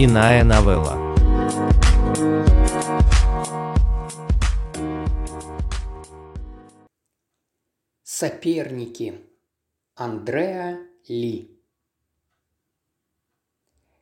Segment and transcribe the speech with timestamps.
[0.00, 0.96] Иная новелла.
[8.04, 9.14] Соперники.
[9.96, 11.60] Андреа Ли.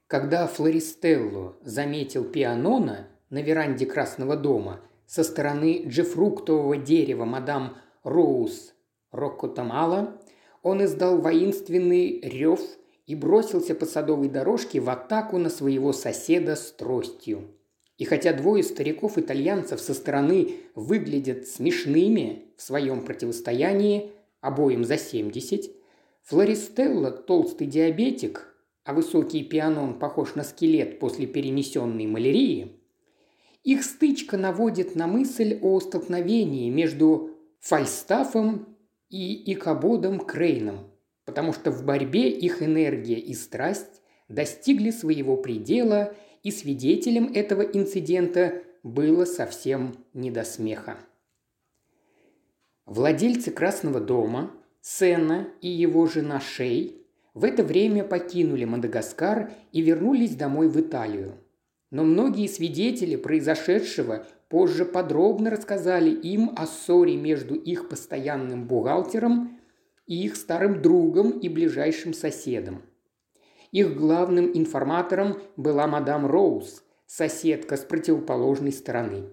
[0.07, 8.75] Когда Флористелло заметил Пианона на веранде Красного дома со стороны джефруктового дерева мадам Роуз
[9.13, 10.21] Роккотамала,
[10.63, 12.61] он издал воинственный рев
[13.07, 17.45] и бросился по садовой дорожке в атаку на своего соседа с тростью.
[17.99, 25.71] И хотя двое стариков-итальянцев со стороны выглядят смешными в своем противостоянии, обоим за 70,
[26.25, 28.53] Флористелла– толстый диабетик,
[28.85, 32.81] а высокий пианон похож на скелет после перенесенной малярии,
[33.63, 37.31] их стычка наводит на мысль о столкновении между
[37.61, 38.77] Фальстафом
[39.09, 40.91] и Икабодом Крейном,
[41.27, 46.15] потому что в борьбе их энергия и страсть достигли своего предела–
[46.47, 50.97] и свидетелем этого инцидента было совсем не до смеха.
[52.85, 57.05] Владельцы Красного дома, Сена и его жена Шей
[57.35, 61.35] в это время покинули Мадагаскар и вернулись домой в Италию.
[61.91, 69.56] Но многие свидетели произошедшего позже подробно рассказали им о ссоре между их постоянным бухгалтером
[70.07, 72.83] и их старым другом и ближайшим соседом–
[73.73, 79.25] их главным информатором была мадам Роуз, соседка с противоположной стороны.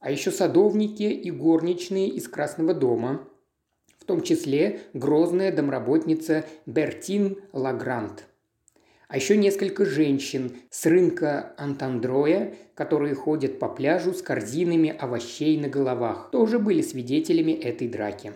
[0.00, 3.28] А еще садовники и горничные из Красного дома,
[3.98, 8.24] в том числе грозная домработница Бертин Лагрант.
[9.08, 15.68] А еще несколько женщин с рынка Антандроя, которые ходят по пляжу с корзинами овощей на
[15.68, 18.32] головах, тоже были свидетелями этой драки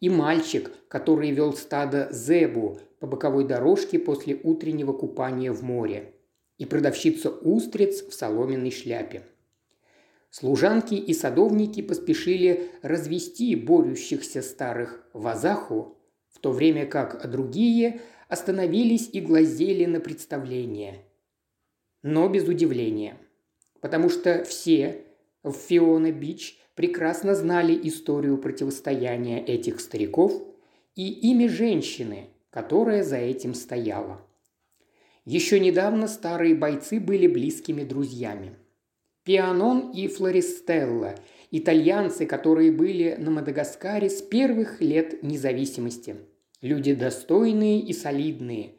[0.00, 6.14] и мальчик, который вел стадо Зебу по боковой дорожке после утреннего купания в море,
[6.56, 9.22] и продавщица устриц в соломенной шляпе.
[10.30, 15.96] Служанки и садовники поспешили развести борющихся старых в Азаху,
[16.28, 21.04] в то время как другие остановились и глазели на представление.
[22.02, 23.16] Но без удивления.
[23.80, 25.04] Потому что все
[25.42, 30.32] в Фиона-Бич прекрасно знали историю противостояния этих стариков
[30.94, 34.20] и имя женщины, которая за этим стояла.
[35.24, 38.54] Еще недавно старые бойцы были близкими друзьями.
[39.24, 41.16] Пианон и Флористелла–
[41.50, 46.14] итальянцы, которые были на Мадагаскаре с первых лет независимости.
[46.62, 48.74] Люди достойные и солидные,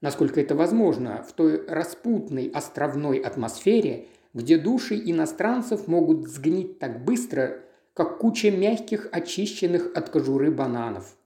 [0.00, 7.60] насколько это возможно, в той распутной островной атмосфере, где души иностранцев могут сгнить так быстро,
[7.94, 11.16] как куча мягких, очищенных от кожуры бананов.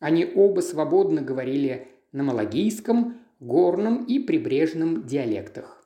[0.00, 5.84] Они оба свободно говорили на малагийском, горном и прибрежном диалектах.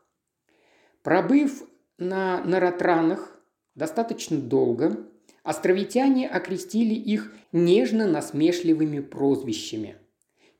[1.02, 1.64] Пробыв
[1.98, 3.36] на Наратранах
[3.74, 5.04] достаточно долго,
[5.42, 9.96] островитяне окрестили их нежно-насмешливыми прозвищами.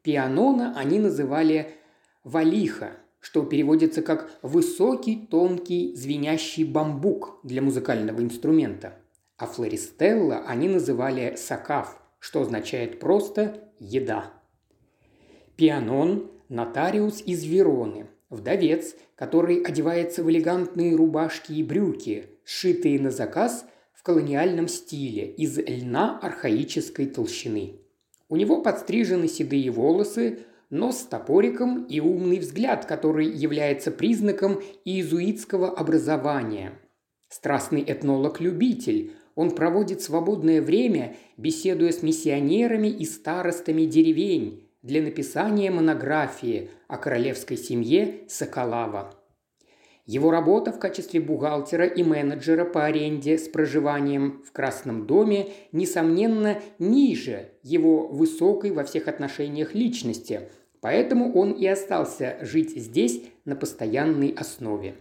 [0.02, 1.74] Пианона они называли
[2.24, 8.94] «валиха», что переводится как «высокий, тонкий, звенящий бамбук» для музыкального инструмента.
[9.36, 14.32] А флористелла они называли «сакаф», что означает просто «еда».
[15.56, 23.66] Пианон– нотариус из Вероны, вдовец, который одевается в элегантные рубашки и брюки, сшитые на заказ
[23.92, 27.80] в колониальном стиле из льна архаической толщины.
[28.30, 35.70] У него подстрижены седые волосы, нос с топориком и умный взгляд, который является признаком иезуитского
[35.70, 36.72] образования.
[37.28, 46.70] Страстный этнолог-любитель, он проводит свободное время, беседуя с миссионерами и старостами деревень для написания монографии
[46.88, 49.14] о королевской семье Соколава.
[50.06, 56.60] Его работа в качестве бухгалтера и менеджера по аренде с проживанием в Красном доме, несомненно,
[56.80, 60.48] ниже его высокой во всех отношениях личности,
[60.80, 64.96] Поэтому он и остался жить здесь на постоянной основе.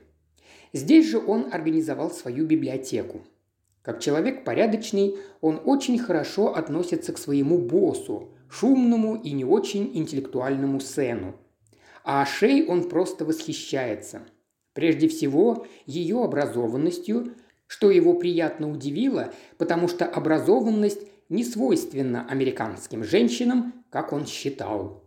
[0.74, 3.22] Здесь же он организовал свою библиотеку.
[3.82, 10.80] Как человек порядочный, он очень хорошо относится к своему боссу, шумному и не очень интеллектуальному
[10.80, 11.36] Сену.
[12.04, 14.22] А Шей он просто восхищается.
[14.74, 17.36] Прежде всего, ее образованностью,
[17.68, 25.04] что его приятно удивило, потому что образованность не свойственна американским женщинам, как он считал.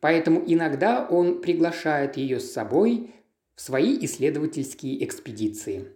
[0.00, 3.14] Поэтому иногда он приглашает ее с собой
[3.54, 5.92] в свои исследовательские экспедиции.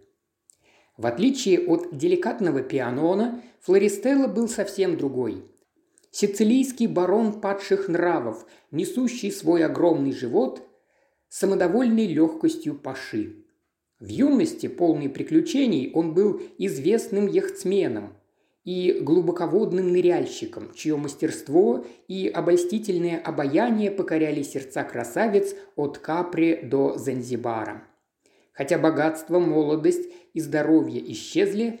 [0.97, 5.43] В отличие от деликатного пианона, Флористелло был совсем другой.
[6.11, 10.67] Сицилийский барон падших нравов, несущий свой огромный живот
[11.29, 13.45] самодовольной легкостью паши.
[13.99, 18.17] В юности, полный приключений, он был известным яхтсменом
[18.63, 27.83] и глубоководным ныряльщиком, чье мастерство и обольстительное обаяние покоряли сердца красавиц от Капри до Занзибара.
[28.53, 31.79] Хотя богатство, молодость и здоровье исчезли,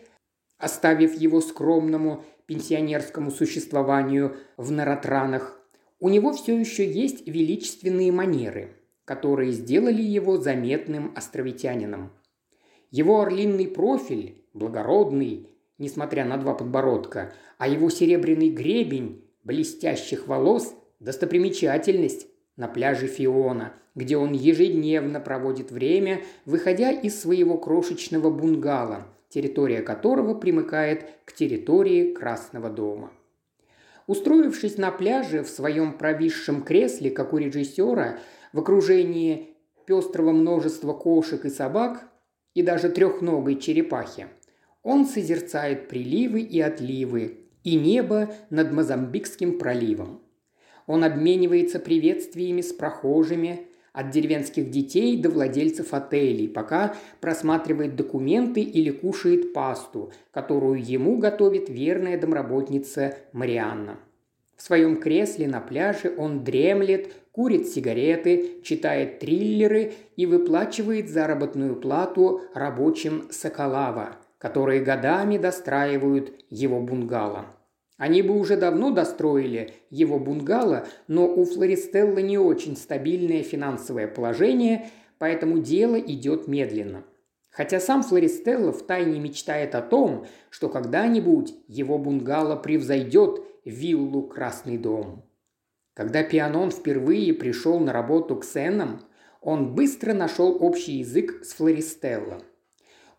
[0.57, 5.57] оставив его скромному пенсионерскому существованию в Наратранах,
[5.99, 8.75] у него все еще есть величественные манеры,
[9.05, 12.11] которые сделали его заметным островитянином.
[12.89, 15.47] Его орлиный профиль, благородный,
[15.81, 24.15] несмотря на два подбородка, а его серебряный гребень блестящих волос– достопримечательность на пляже Фиона, где
[24.15, 32.69] он ежедневно проводит время, выходя из своего крошечного бунгало, территория которого примыкает к территории Красного
[32.69, 33.11] дома.
[34.05, 38.19] Устроившись на пляже в своем провисшем кресле, как у режиссера,
[38.53, 39.55] в окружении
[39.87, 42.03] пестрого множества кошек и собак
[42.53, 44.27] и даже трехногой черепахи,
[44.83, 50.21] он созерцает приливы и отливы и небо над Мозамбикским проливом.
[50.87, 58.89] Он обменивается приветствиями с прохожими, от деревенских детей до владельцев отелей, пока просматривает документы или
[58.89, 63.99] кушает пасту, которую ему готовит верная домработница Марианна.
[64.55, 72.41] В своем кресле на пляже он дремлет, курит сигареты, читает триллеры и выплачивает заработную плату
[72.53, 77.45] рабочим Соколава, которые годами достраивают его бунгало.
[77.97, 84.89] Они бы уже давно достроили его бунгало, но у Флористелла не очень стабильное финансовое положение,
[85.19, 87.03] поэтому дело идет медленно.
[87.51, 95.23] Хотя сам Флористелло втайне мечтает о том, что когда-нибудь его бунгало превзойдет виллу «Красный дом».
[95.93, 99.01] Когда Пианон впервые пришел на работу к Сеннам,
[99.39, 102.41] он быстро нашел общий язык с Флористелло–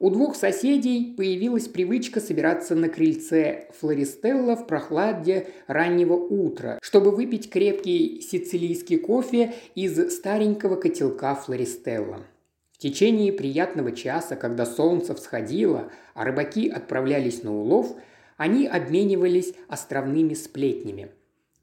[0.02, 7.48] у двух соседей появилась привычка собираться на крыльце Флористелла в прохладе раннего утра, чтобы выпить
[7.48, 12.26] крепкий сицилийский кофе из старенького котелка Флористелла.
[12.72, 17.94] В течение приятного часа, когда солнце всходило, а рыбаки отправлялись на улов,
[18.36, 21.12] они обменивались островными сплетнями.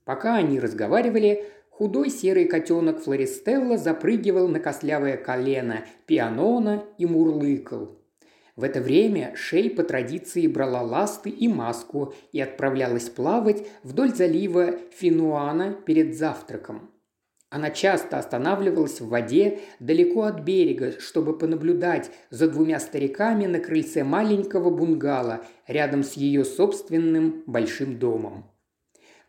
[0.06, 7.98] Пока они разговаривали, худой серый котенок Флористелла запрыгивал на кослявое колено пианона и мурлыкал–
[8.60, 14.78] в это время Шей по традиции брала ласты и маску и отправлялась плавать вдоль залива
[14.92, 16.92] Финуана перед завтраком.
[17.50, 24.04] Она часто останавливалась в воде далеко от берега, чтобы понаблюдать за двумя стариками на крыльце
[24.04, 28.52] маленького бунгала рядом с ее собственным большим домом.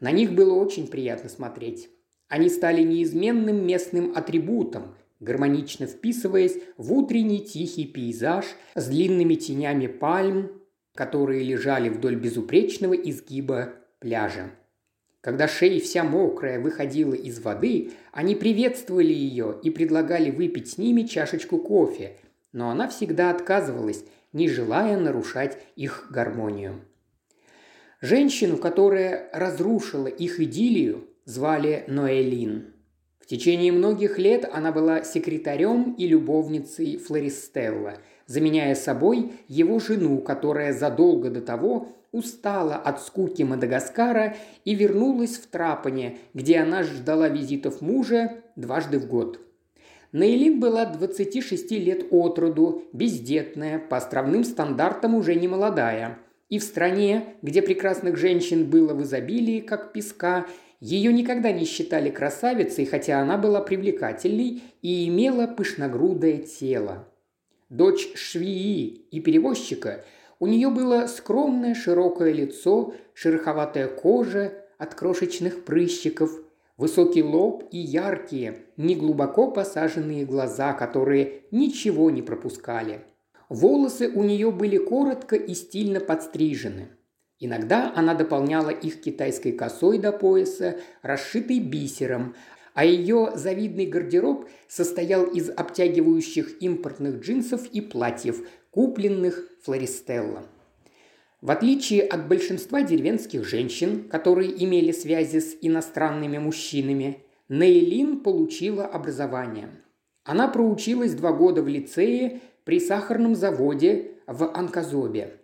[0.00, 1.88] На них было очень приятно смотреть.
[2.26, 10.50] Они стали неизменным местным атрибутом, гармонично вписываясь в утренний тихий пейзаж с длинными тенями пальм,
[10.94, 14.50] которые лежали вдоль безупречного изгиба пляжа.
[15.20, 21.02] Когда Шей вся мокрая выходила из воды, они приветствовали ее и предлагали выпить с ними
[21.02, 22.16] чашечку кофе,
[22.52, 26.80] но она всегда отказывалась, не желая нарушать их гармонию.
[28.00, 32.72] Женщину, которая разрушила их идиллию, звали Ноэлин
[33.30, 41.30] течение многих лет она была секретарем и любовницей Флористелла, заменяя собой его жену, которая задолго
[41.30, 48.42] до того устала от скуки Мадагаскара и вернулась в Трапане, где она ждала визитов мужа
[48.56, 49.38] дважды в год.
[50.12, 56.18] Нейлин была 26 лет от роду, бездетная, по островным стандартам уже не молодая.
[56.48, 60.46] И в стране, где прекрасных женщин было в изобилии, как песка,
[60.80, 67.06] ее никогда не считали красавицей, хотя она была привлекательной и имела пышногрудое тело.
[67.68, 70.04] Дочь швеи и перевозчика,
[70.38, 76.30] у нее было скромное широкое лицо, шероховатая кожа от крошечных прыщиков,
[76.78, 83.02] высокий лоб и яркие, неглубоко посаженные глаза, которые ничего не пропускали.
[83.50, 86.88] Волосы у нее были коротко и стильно подстрижены–
[87.40, 92.36] Иногда она дополняла их китайской косой до пояса, расшитой бисером,
[92.74, 100.42] а ее завидный гардероб состоял из обтягивающих импортных джинсов и платьев, купленных Флористелло.
[101.40, 109.70] В отличие от большинства деревенских женщин, которые имели связи с иностранными мужчинами, Нейлин получила образование.
[110.24, 115.38] Она проучилась два года в лицее при сахарном заводе в Анказобе–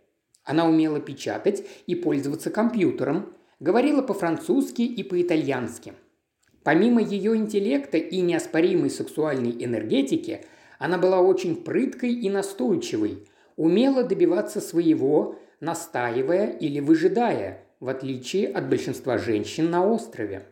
[0.46, 5.92] она умела печатать и пользоваться компьютером, говорила по-французски и по-итальянски.
[6.62, 10.46] Помимо ее интеллекта и неоспоримой сексуальной энергетики,
[10.78, 13.26] она была очень прыткой и настойчивой,
[13.56, 20.46] умела добиваться своего, настаивая или выжидая, в отличие от большинства женщин на острове.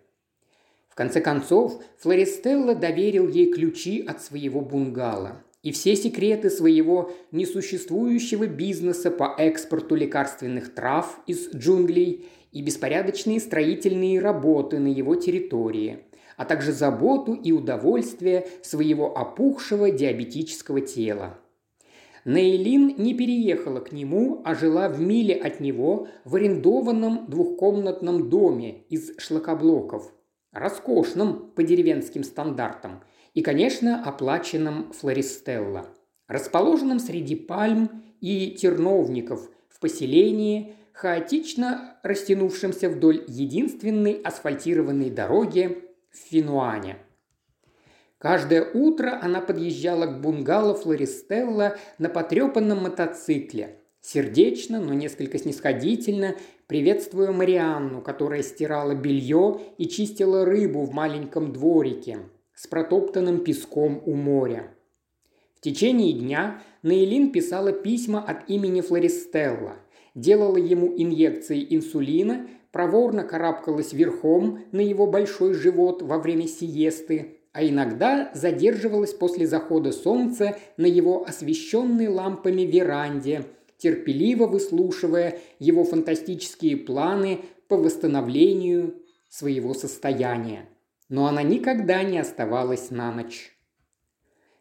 [0.88, 8.46] В конце концов, Флористелла доверил ей ключи от своего бунгало и все секреты своего несуществующего
[8.46, 16.00] бизнеса по экспорту лекарственных трав из джунглей и беспорядочные строительные работы на его территории,
[16.36, 21.38] а также заботу и удовольствие своего опухшего диабетического тела.
[22.26, 28.82] Нейлин не переехала к нему, а жила в миле от него в арендованном двухкомнатном доме
[28.90, 30.12] из шлакоблоков,
[30.52, 33.02] роскошном по деревенским стандартам–
[33.34, 35.86] и, конечно, оплаченном Флористелла,
[36.28, 46.98] расположенном среди пальм и терновников в поселении, хаотично растянувшемся вдоль единственной асфальтированной дороги в Финуане.
[48.18, 56.36] Каждое утро она подъезжала к бунгало Флористелла на потрепанном мотоцикле, сердечно, но несколько снисходительно,
[56.66, 62.20] приветствуя Марианну, которая стирала белье и чистила рыбу в маленьком дворике,
[62.54, 64.70] с протоптанным песком у моря.
[65.56, 69.76] В течение дня Нейлин писала письма от имени Флористелла,
[70.14, 77.64] делала ему инъекции инсулина, проворно карабкалась верхом на его большой живот во время сиесты, а
[77.64, 83.44] иногда задерживалась после захода солнца на его освещенной лампами веранде,
[83.78, 88.94] терпеливо выслушивая его фантастические планы по восстановлению
[89.28, 90.68] своего состояния
[91.08, 93.54] но она никогда не оставалась на ночь.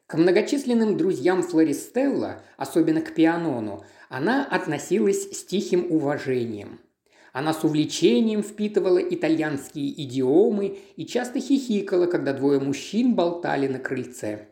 [0.08, 6.80] К многочисленным друзьям Флористелла, особенно к Пианону, она относилась с тихим уважением.
[7.32, 14.50] Она с увлечением впитывала итальянские идиомы и часто хихикала, когда двое мужчин болтали на крыльце.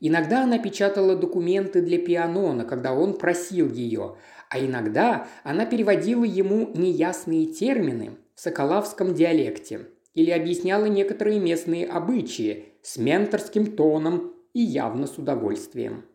[0.00, 4.16] Иногда она печатала документы для Пианона, когда он просил ее,
[4.48, 9.86] а иногда она переводила ему неясные термины в соколавском диалекте–
[10.18, 16.06] или объясняла некоторые местные обычаи с менторским тоном и явно с удовольствием.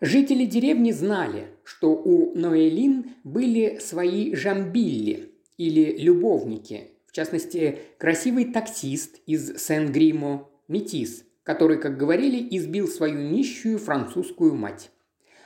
[0.00, 9.20] Жители деревни знали, что у Ноэлин были свои жамбилли или любовники, в частности, красивый таксист
[9.26, 14.90] из Сен-Гримо, метис, который, как говорили, избил свою нищую французскую мать.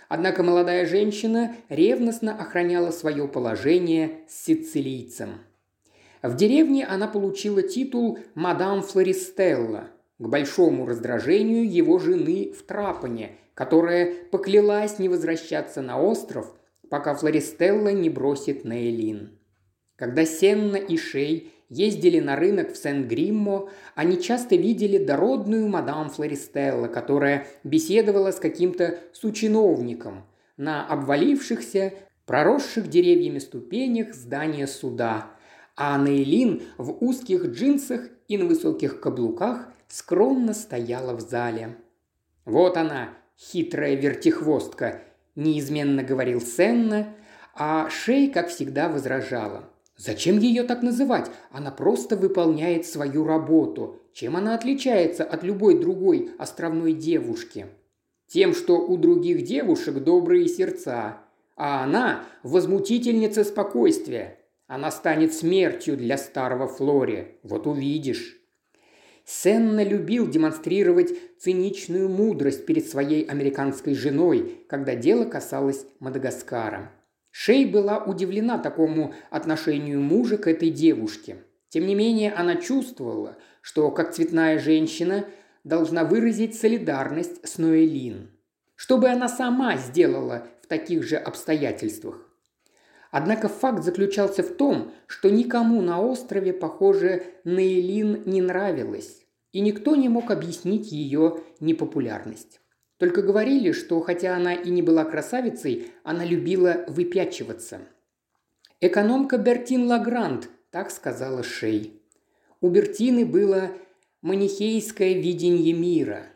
[0.08, 5.40] Однако молодая женщина ревностно охраняла свое положение с сицилийцем–
[6.22, 14.14] в деревне она получила титул «Мадам Флористелла», к большому раздражению его жены в Трапане, которая
[14.30, 16.54] поклялась не возвращаться на остров,
[16.88, 19.38] пока Флористелла не бросит Нейлин.
[19.96, 26.86] Когда Сенна и Шей ездили на рынок в Сен-Гриммо, они часто видели дородную мадам Флористелла,
[26.88, 30.24] которая беседовала с каким-то сучиновником
[30.56, 31.94] на обвалившихся,
[32.24, 35.30] проросших деревьями ступенях здания суда,
[35.76, 41.76] а Нейлин в узких джинсах и на высоких каблуках скромно стояла в зале.
[42.44, 45.02] «Вот она, хитрая вертихвостка»,–
[45.36, 47.14] неизменно говорил Сенна,
[47.54, 49.68] а Шей, как всегда, возражала.
[49.98, 51.30] «Зачем ее так называть?
[51.50, 54.00] Она просто выполняет свою работу.
[54.12, 57.66] Чем она отличается от любой другой островной девушки?»
[58.26, 61.18] «Тем, что у других девушек добрые сердца,
[61.56, 64.35] а она– возмутительница спокойствия.
[64.66, 67.38] Она станет смертью для старого Флори.
[67.42, 68.40] Вот увидишь».
[69.24, 76.92] Сенна любил демонстрировать циничную мудрость перед своей американской женой, когда дело касалось Мадагаскара.
[77.32, 81.38] Шей была удивлена такому отношению мужа к этой девушке.
[81.68, 85.26] Тем не менее, она чувствовала, что, как цветная женщина,
[85.64, 88.30] должна выразить солидарность с Ноэлин.
[88.76, 92.25] Что бы она сама сделала в таких же обстоятельствах?
[93.18, 99.96] Однако факт заключался в том, что никому на острове, похоже, Нейлин не нравилась, и никто
[99.96, 102.60] не мог объяснить ее непопулярность.
[102.98, 107.80] Только говорили, что хотя она и не была красавицей, она любила выпячиваться.
[108.82, 112.02] «Экономка Бертин Лагрант»,– так сказала Шей.
[112.60, 113.70] У Бертины было
[114.20, 116.26] манихейское видение мира,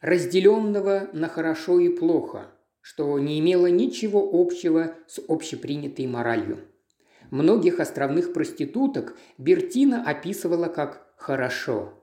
[0.00, 2.52] разделенного на хорошо и плохо–
[2.84, 6.58] что не имело ничего общего с общепринятой моралью.
[7.30, 11.94] Многих островных проституток Бертина описывала как «хорошо».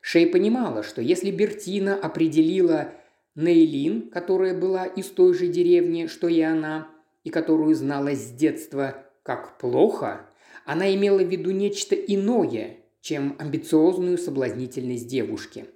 [0.00, 2.94] Шей понимала, что если Бертина определила
[3.36, 6.88] Нейлин, которая была из той же деревни, что и она,
[7.22, 10.28] и которую знала с детства как «плохо»,
[10.64, 15.66] она имела в виду нечто иное, чем амбициозную соблазнительность девушки.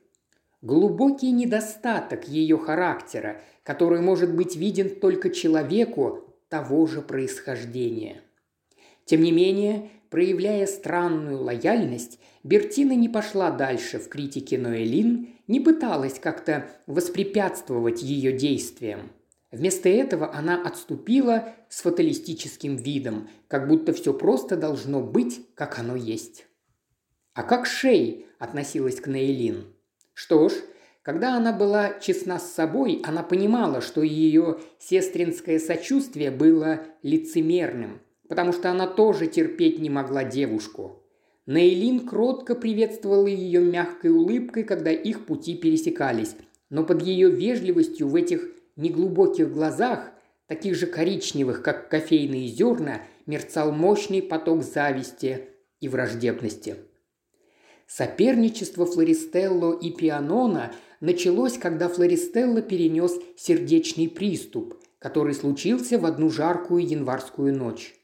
[0.62, 8.20] Глубокий недостаток ее характера, который может быть виден только человеку того же происхождения.
[9.04, 16.20] Тем не менее, проявляя странную лояльность, Бертина не пошла дальше в критике Ноэлин, не пыталась
[16.20, 19.10] как-то воспрепятствовать ее действиям.
[19.50, 25.96] Вместо этого она отступила с фаталистическим видом, как будто все просто должно быть, как оно
[25.96, 26.46] есть.
[27.34, 29.66] А как Шей относилась к Нейлин?
[30.14, 30.52] Что ж,
[31.02, 38.52] когда она была честна с собой, она понимала, что ее сестринское сочувствие было лицемерным, потому
[38.52, 41.02] что она тоже терпеть не могла девушку.
[41.46, 46.36] Нейлин кротко приветствовала ее мягкой улыбкой, когда их пути пересекались,
[46.70, 50.12] но под ее вежливостью в этих неглубоких глазах,
[50.46, 55.48] таких же коричневых, как кофейные зерна, мерцал мощный поток зависти
[55.80, 56.76] и враждебности–
[57.94, 66.88] Соперничество Флористелло и Пианона началось, когда Флористелло перенес сердечный приступ, который случился в одну жаркую
[66.88, 67.94] январскую ночь.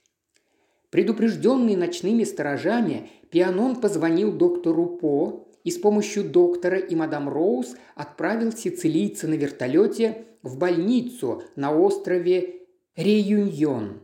[0.91, 8.53] Предупрежденный ночными сторожами, Пианон позвонил доктору По и с помощью доктора и мадам Роуз отправил
[8.53, 12.57] сицилийца на вертолете в больницу на острове
[12.95, 14.01] Реюньон.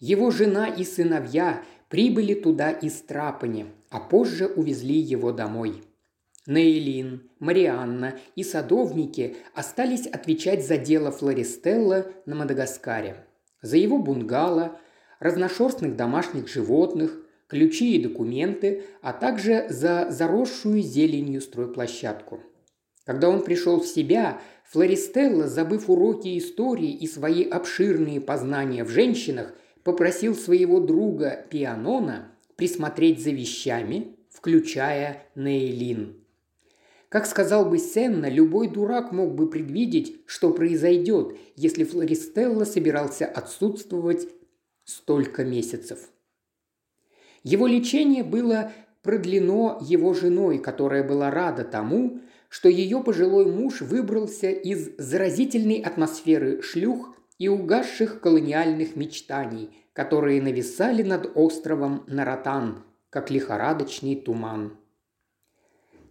[0.00, 5.84] Его жена и сыновья прибыли туда из Трапани– а позже увезли его домой.
[6.46, 13.26] Нейлин, Марианна и садовники остались отвечать за дело Флористелла на Мадагаскаре.
[13.60, 14.80] За его бунгало,
[15.20, 22.40] разношерстных домашних животных, ключи и документы, а также за заросшую зеленью стройплощадку.
[23.04, 29.54] Когда он пришел в себя, Флористелла, забыв уроки истории и свои обширные познания в женщинах,
[29.84, 32.31] попросил своего друга Пианона
[32.62, 36.14] присмотреть за вещами, включая Нейлин.
[37.08, 44.28] Как сказал бы Сенна, любой дурак мог бы предвидеть, что произойдет, если Флористелла собирался отсутствовать
[44.84, 46.08] столько месяцев.
[47.42, 48.70] Его лечение было
[49.02, 56.62] продлено его женой, которая была рада тому, что ее пожилой муж выбрался из заразительной атмосферы
[56.62, 64.76] шлюх и угасших колониальных мечтаний, которые нависали над островом Наратан, как лихорадочный туман.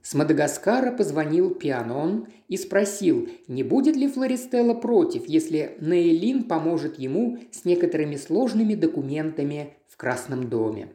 [0.03, 7.37] С Мадагаскара позвонил Пианон и спросил, не будет ли Флористелла против, если Нейлин поможет ему
[7.51, 10.89] с некоторыми сложными документами в Красном доме.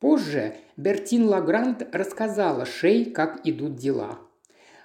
[0.00, 4.18] Позже Бертин Лагрант рассказала Шей, как идут дела.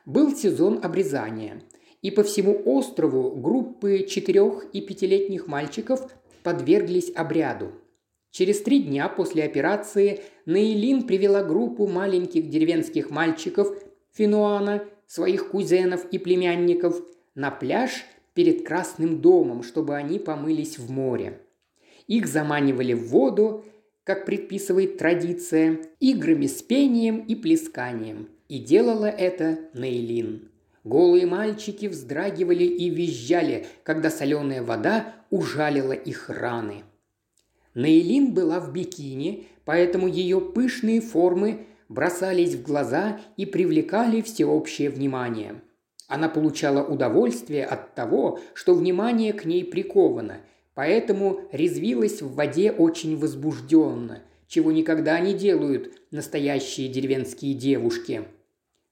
[0.06, 1.64] Был сезон обрезания,
[2.02, 6.08] и по всему острову группы четырех- и пятилетних мальчиков
[6.50, 7.74] подверглись обряду.
[8.32, 13.68] Через три дня после операции Нейлин привела группу маленьких деревенских мальчиков
[14.14, 17.04] Финуана, своих кузенов и племянников,
[17.36, 21.40] на пляж перед Красным домом, чтобы они помылись в море.
[22.08, 23.64] Их заманивали в воду,
[24.04, 28.28] как предписывает традиция, играми с пением и плесканием.
[28.48, 30.50] И делала это Нейлин.
[30.84, 36.84] Голые мальчики вздрагивали и визжали, когда соленая вода ужалила их раны.
[37.76, 45.62] Нейлин была в бикини, поэтому ее пышные формы бросались в глаза и привлекали всеобщее внимание.
[46.08, 50.38] Она получала удовольствие от того, что внимание к ней приковано,
[50.74, 58.24] поэтому резвилась в воде очень возбужденно, чего никогда не делают настоящие деревенские девушки–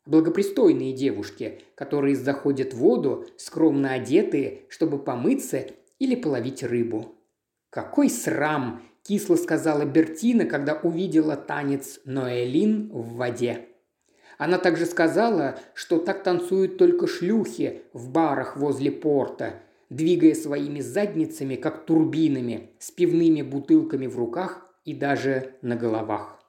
[0.08, 5.65] благопристойные девушки, которые заходят в воду, скромно одетые, чтобы помыться
[5.99, 7.15] или половить рыбу.
[7.69, 13.67] «Какой срам!»– кисло сказала Бертина, когда увидела танец Ноэлин в воде.
[14.38, 19.55] Она также сказала, что так танцуют только шлюхи в барах возле порта,
[19.89, 26.39] двигая своими задницами, как турбинами, с пивными бутылками в руках и даже на головах.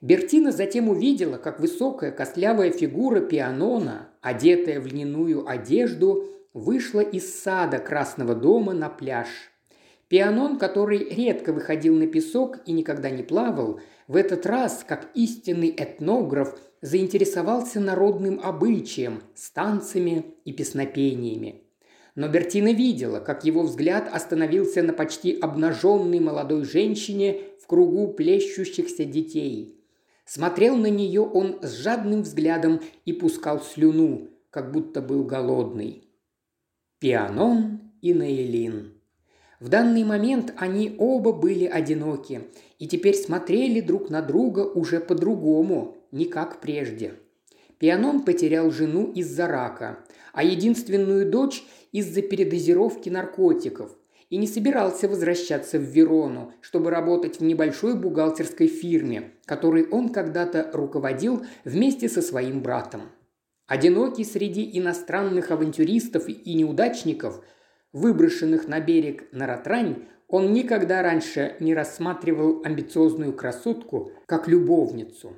[0.00, 7.78] Бертина затем увидела, как высокая костлявая фигура пианона, одетая в льняную одежду, вышла из сада
[7.78, 9.28] Красного дома на пляж.
[10.08, 15.74] Пианон, который редко выходил на песок и никогда не плавал, в этот раз, как истинный
[15.76, 21.62] этнограф, заинтересовался народным обычаем, станцами и песнопениями.
[22.14, 29.04] Но Бертина видела, как его взгляд остановился на почти обнаженной молодой женщине в кругу плещущихся
[29.04, 29.78] детей.
[30.24, 36.07] Смотрел на нее он с жадным взглядом и пускал слюну, как будто был голодный.
[37.00, 38.94] Пианон и Наилин.
[39.60, 42.40] В данный момент они оба были одиноки
[42.80, 47.14] и теперь смотрели друг на друга уже по-другому, не как прежде.
[47.78, 50.00] Пианон потерял жену из-за рака,
[50.32, 53.96] а единственную дочь из-за передозировки наркотиков
[54.28, 60.68] и не собирался возвращаться в Верону, чтобы работать в небольшой бухгалтерской фирме, которой он когда-то
[60.72, 63.02] руководил вместе со своим братом.
[63.68, 67.44] Одинокий среди иностранных авантюристов и неудачников–
[67.92, 75.36] выброшенных на берег на Ратрань, он никогда раньше не рассматривал амбициозную красотку как любовницу.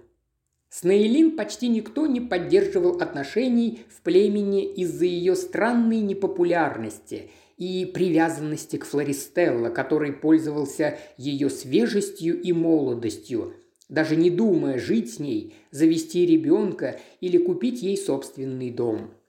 [0.68, 8.76] С Нейлин почти никто не поддерживал отношений в племени из-за ее странной непопулярности и привязанности
[8.76, 13.54] к Флористелло, который пользовался ее свежестью и молодостью,
[13.90, 19.10] даже не думая жить с ней, завести ребенка или купить ей собственный дом–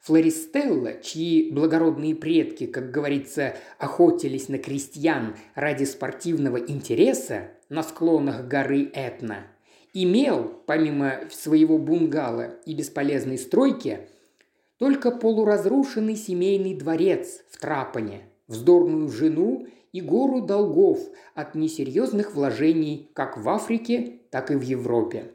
[0.00, 8.90] Флористелла, чьи благородные предки, как говорится, охотились на крестьян ради спортивного интереса на склонах горы
[8.94, 9.46] Этна,
[9.92, 14.08] имел, помимо своего бунгало и бесполезной стройки,
[14.78, 21.00] только полуразрушенный семейный дворец в Трапане, вздорную жену и гору долгов
[21.34, 25.32] от несерьезных вложений как в Африке, так и в Европе.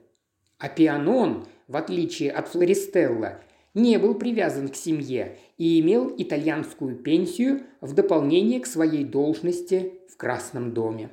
[0.57, 3.41] А Пианон, в отличие от Флористелла,
[3.73, 10.15] не был привязан к семье и имел итальянскую пенсию в дополнение к своей должности в
[10.15, 11.09] Красном доме.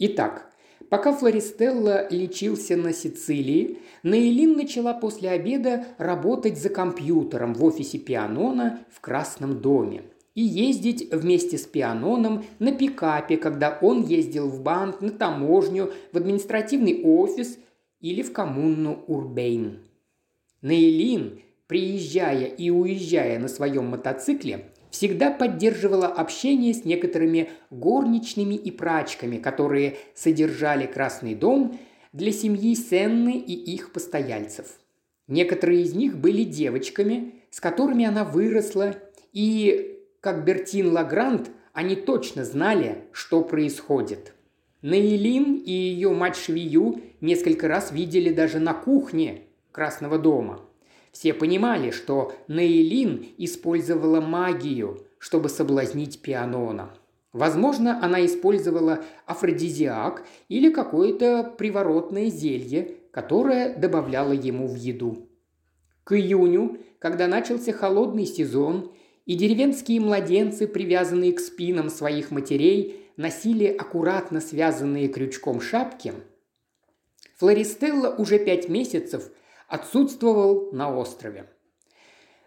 [0.00, 0.52] Итак,
[0.88, 8.80] пока Флористелла лечился на Сицилии, Нейлин начала после обеда работать за компьютером в офисе Пианона
[8.90, 10.02] в Красном доме
[10.40, 16.16] и ездить вместе с Пианоном на пикапе, когда он ездил в банк, на таможню, в
[16.16, 17.58] административный офис
[18.00, 19.80] или в коммуну Урбейн.
[20.62, 29.36] Нейлин приезжая и уезжая на своем мотоцикле, всегда поддерживала общение с некоторыми горничными и прачками,
[29.36, 31.78] которые содержали Красный дом
[32.12, 34.80] для семьи Сенны и их постояльцев.
[35.28, 38.96] Некоторые из них были девочками, с которыми она выросла,
[39.32, 39.89] и,
[40.20, 44.34] как Бертин Лагрант, они точно знали, что происходит.
[44.82, 50.60] Наилин и ее мать Швию несколько раз видели даже на кухне Красного дома–
[51.12, 56.90] все понимали, что Нейлин использовала магию, чтобы соблазнить Пианона.
[57.32, 65.28] Возможно, она использовала афродизиак или какое-то приворотное зелье, которое добавляло ему в еду.
[66.04, 68.92] К июню, когда начался холодный сезон,
[69.30, 76.14] и деревенские младенцы, привязанные к спинам своих матерей, носили аккуратно связанные крючком шапки,
[77.36, 79.30] Флористелла уже пять месяцев
[79.68, 81.46] отсутствовал на острове.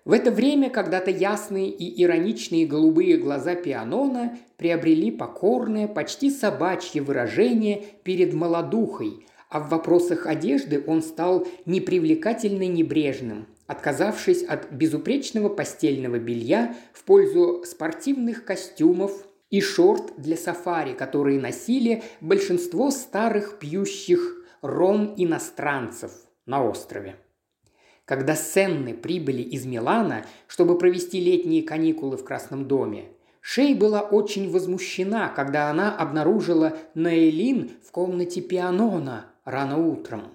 [0.03, 7.81] В это время когда-то ясные и ироничные голубые глаза Пианона приобрели покорное, почти собачье выражение
[8.03, 16.75] перед молодухой, а в вопросах одежды он стал непривлекательно небрежным, отказавшись от безупречного постельного белья
[16.93, 26.11] в пользу спортивных костюмов и шорт для сафари, которые носили большинство старых пьющих ром иностранцев–
[26.45, 27.15] на острове.
[28.05, 33.05] Когда Сенны прибыли из Милана, чтобы провести летние каникулы в Красном доме,
[33.39, 40.33] Шей была очень возмущена, когда она обнаружила Наэлин в комнате пианона рано утром.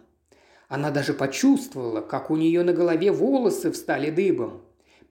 [0.68, 4.60] Она даже почувствовала, как у нее на голове волосы встали дыбом.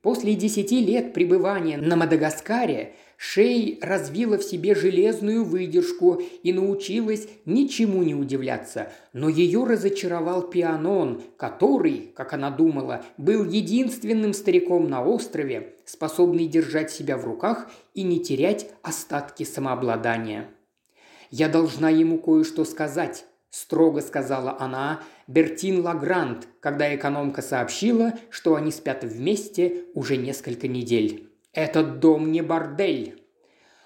[0.02, 8.04] После десяти лет пребывания на Мадагаскаре Шей развила в себе железную выдержку и научилась ничему
[8.04, 15.74] не удивляться, но ее разочаровал Пианон, который, как она думала, был единственным стариком на острове,
[15.86, 20.52] способный держать себя в руках и не терять остатки самообладания.
[21.32, 28.72] «Я должна ему кое-что сказать»,– строго сказала она Бертин Лагрант, когда экономка сообщила, что они
[28.72, 31.30] спят вместе уже несколько недель.
[31.52, 33.22] «Этот дом не бордель».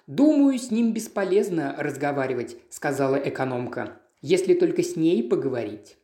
[0.05, 5.97] «Думаю, с ним бесполезно разговаривать»,– сказала экономка,– «если только с ней поговорить».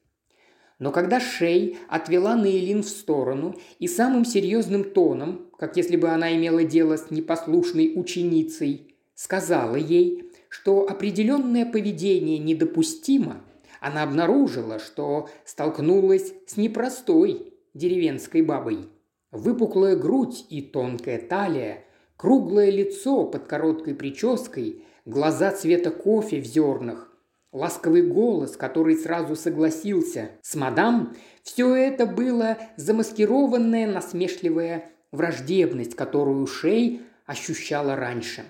[0.80, 6.36] Но когда Шей отвела Нейлин в сторону и самым серьезным тоном, как если бы она
[6.36, 13.41] имела дело с непослушной ученицей, сказала ей, что определенное поведение недопустимо,
[13.82, 18.90] она обнаружила, что столкнулась с непростой деревенской бабой–
[19.32, 21.84] Выпуклая грудь и тонкая талия,
[22.16, 27.12] круглое лицо под короткой прической, глаза цвета кофе в зернах,
[27.52, 31.13] ласковый голос, который сразу согласился с мадам,
[31.44, 38.46] все это было замаскированная насмешливая враждебность, которую Шей ощущала раньше.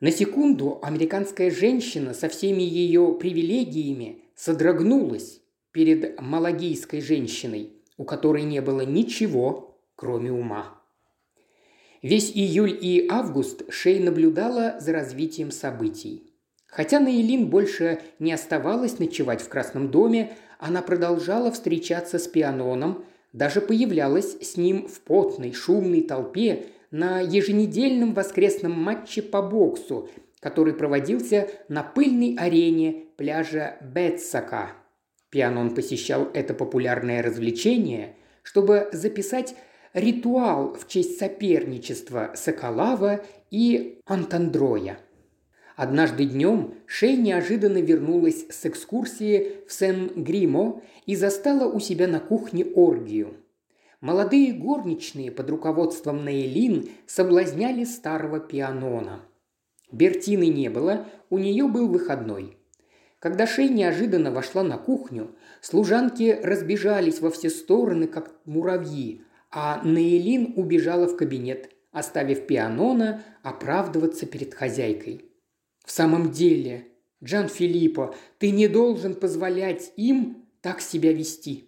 [0.00, 5.40] На секунду американская женщина со всеми ее привилегиями содрогнулась
[5.72, 10.80] перед малагийской женщиной, у которой не было ничего, кроме ума.
[12.00, 16.32] Весь июль и август Шей наблюдала за развитием событий.
[16.66, 23.60] Хотя Наилин больше не оставалась ночевать в Красном доме, она продолжала встречаться с Пианоном, даже
[23.60, 30.08] появлялась с ним в потной, шумной толпе на еженедельном воскресном матче по боксу,
[30.40, 34.72] который проводился на пыльной арене пляжа Бетсака.
[35.30, 39.54] Пианон посещал это популярное развлечение, чтобы записать
[39.92, 44.98] ритуал в честь соперничества Соколава и Антандроя.
[45.76, 52.64] Однажды днем Шей неожиданно вернулась с экскурсии в Сен-Гримо и застала у себя на кухне
[52.64, 53.36] оргию.
[54.00, 59.24] Молодые горничные под руководством Нейлин соблазняли старого пианона.
[59.90, 62.56] Бертины не было, у нее был выходной.
[63.18, 70.52] Когда Шей неожиданно вошла на кухню, служанки разбежались во все стороны, как муравьи, а Нейлин
[70.54, 75.24] убежала в кабинет, оставив пианона оправдываться перед хозяйкой.
[75.84, 76.86] «В самом деле,
[77.24, 81.64] Джан Филиппо, ты не должен позволять им так себя вести»,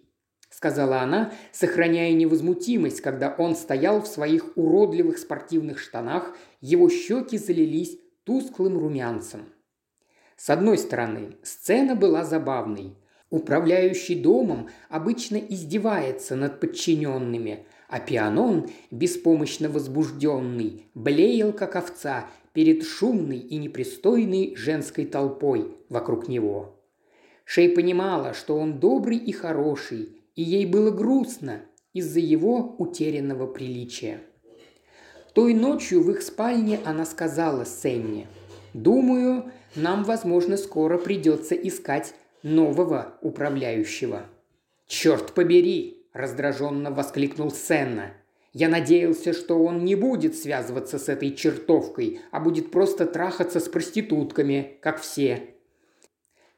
[0.51, 7.97] сказала она, сохраняя невозмутимость, когда он стоял в своих уродливых спортивных штанах, его щеки залились
[8.25, 9.45] тусклым румянцем.
[10.35, 12.95] С одной стороны, сцена была забавной.
[13.29, 23.37] Управляющий домом обычно издевается над подчиненными, а Пианон, беспомощно возбужденный, блеял, как овца, перед шумной
[23.37, 26.77] и непристойной женской толпой вокруг него.
[27.45, 31.61] Шей понимала, что он добрый и хороший, и ей было грустно
[31.93, 34.21] из-за его утерянного приличия.
[35.33, 38.27] Той ночью в их спальне она сказала Сенне,
[38.73, 42.13] «Думаю, нам, возможно, скоро придется искать
[42.43, 44.25] нового управляющего».
[44.87, 48.11] «Черт побери!»– раздраженно воскликнул Сенна.
[48.53, 53.69] «Я надеялся, что он не будет связываться с этой чертовкой, а будет просто трахаться с
[53.69, 55.55] проститутками, как все».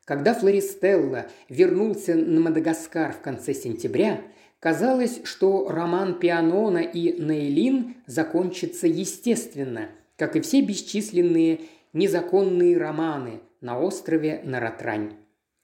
[0.06, 4.22] Когда Флористелла вернулся на Мадагаскар в конце сентября,
[4.60, 11.62] казалось, что роман Пианона и Нейлин закончится естественно, как и все бесчисленные
[11.94, 15.14] незаконные романы на острове Наратрань.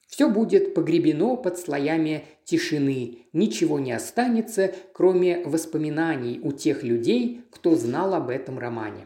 [0.08, 7.76] Все будет погребено под слоями тишины, ничего не останется, кроме воспоминаний у тех людей, кто
[7.76, 9.06] знал об этом романе.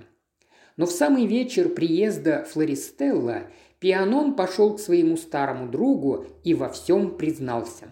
[0.78, 3.44] Но в самый вечер приезда Флористелла
[3.84, 7.92] Пианон пошел к своему старому другу и во всем признался.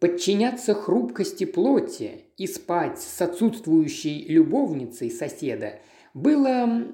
[0.00, 5.80] Подчиняться хрупкости плоти и спать с отсутствующей любовницей соседа
[6.14, 6.86] было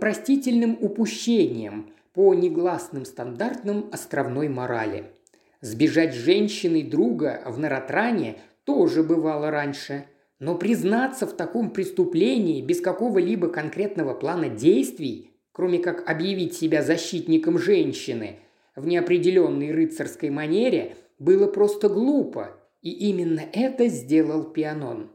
[0.00, 5.12] простительным упущением, по негласным стандартным островной морали.
[5.60, 10.06] Сбежать с женщиной друга в Наратране тоже бывало раньше,
[10.40, 15.29] но признаться в таком преступлении без какого-либо конкретного плана действий,
[15.60, 18.38] кроме как объявить себя защитником женщины
[18.76, 25.10] в неопределенной рыцарской манере, было просто глупо, и именно это сделал Пианон.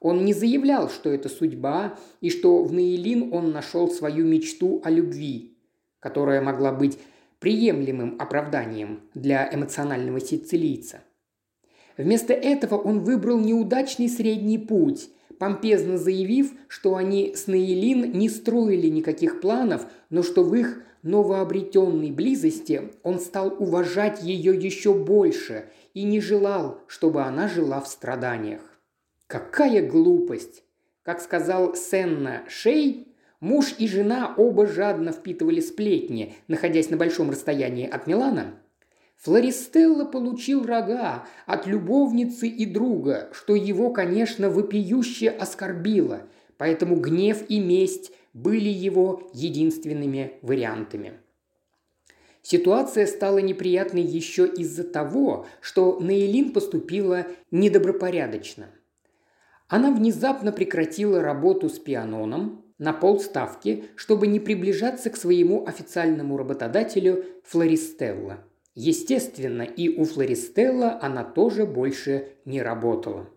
[0.00, 4.88] Он не заявлял, что это судьба, и что в Наилин он нашел свою мечту о
[4.88, 5.58] любви
[6.00, 6.98] которая могла быть
[7.38, 11.02] приемлемым оправданием для эмоционального сицилийца.
[11.98, 18.88] Вместо этого он выбрал неудачный средний путь, помпезно заявив, что они с Наилин не строили
[18.88, 26.04] никаких планов, но что в их новообретенной близости он стал уважать ее еще больше и
[26.04, 28.62] не желал, чтобы она жила в страданиях.
[29.26, 30.64] Какая глупость!
[31.02, 37.88] Как сказал Сенна Шей, Муж и жена оба жадно впитывали сплетни, находясь на большом расстоянии
[37.88, 38.54] от Милана.
[39.22, 46.22] Флористелло получил рога от любовницы и друга, что его, конечно, вопиюще оскорбило,
[46.58, 51.20] поэтому гнев и месть были его единственными вариантами.
[52.42, 58.70] Ситуация стала неприятной еще из-за того, что Нейлин поступила недобропорядочно.
[59.68, 67.24] Она внезапно прекратила работу с пианоном, на полставки, чтобы не приближаться к своему официальному работодателю
[67.44, 68.44] Флористелла.
[68.74, 73.28] Естественно, и у Флористелла она тоже больше не работала.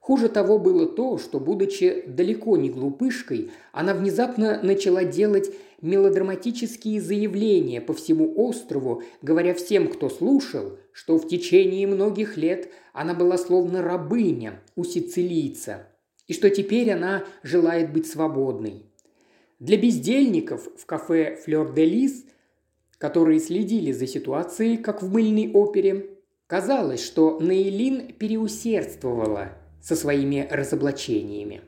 [0.00, 7.80] Хуже того было то, что, будучи далеко не глупышкой, она внезапно начала делать мелодраматические заявления
[7.80, 13.82] по всему острову, говоря всем, кто слушал, что в течение многих лет она была словно
[13.82, 15.86] рабыня у сицилийца,
[16.26, 18.86] и что теперь она желает быть свободной.
[19.60, 22.24] Для бездельников в кафе «Флёр де Лис»,
[22.98, 26.10] которые следили за ситуацией, как в мыльной опере,
[26.46, 31.62] казалось, что Нейлин переусердствовала со своими разоблачениями.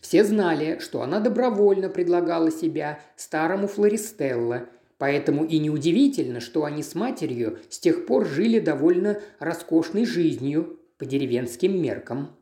[0.00, 6.96] Все знали, что она добровольно предлагала себя старому Флористелло, поэтому и неудивительно, что они с
[6.96, 12.36] матерью с тех пор жили довольно роскошной жизнью по деревенским меркам.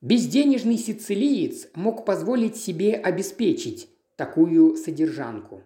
[0.00, 5.62] Безденежный сицилиец мог позволить себе обеспечить такую содержанку.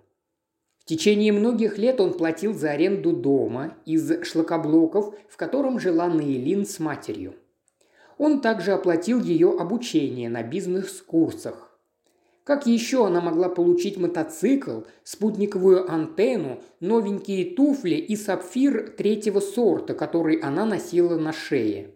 [0.92, 6.78] Течение многих лет он платил за аренду дома из шлакоблоков, в котором жила Наилин с
[6.80, 7.32] матерью.
[8.18, 11.74] Он также оплатил ее обучение на бизнес-курсах.
[12.44, 20.36] Как еще она могла получить мотоцикл, спутниковую антенну, новенькие туфли и сапфир третьего сорта, который
[20.40, 21.94] она носила на шее?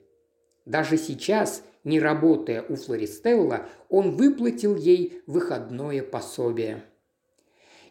[0.65, 6.83] Даже сейчас– не работая у Флористелла, он выплатил ей выходное пособие.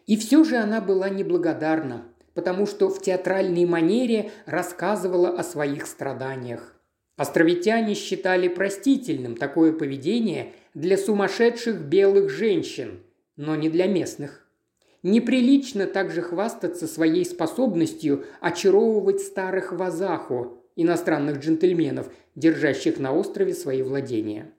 [0.06, 6.74] И все же она была неблагодарна, потому что в театральной манере рассказывала о своих страданиях.
[7.16, 13.02] Островитяне считали простительным такое поведение для сумасшедших белых женщин,
[13.36, 14.46] но не для местных.
[15.02, 24.52] Неприлично также хвастаться своей способностью очаровывать старых вазаху, иностранных джентльменов, держащих на острове свои владения.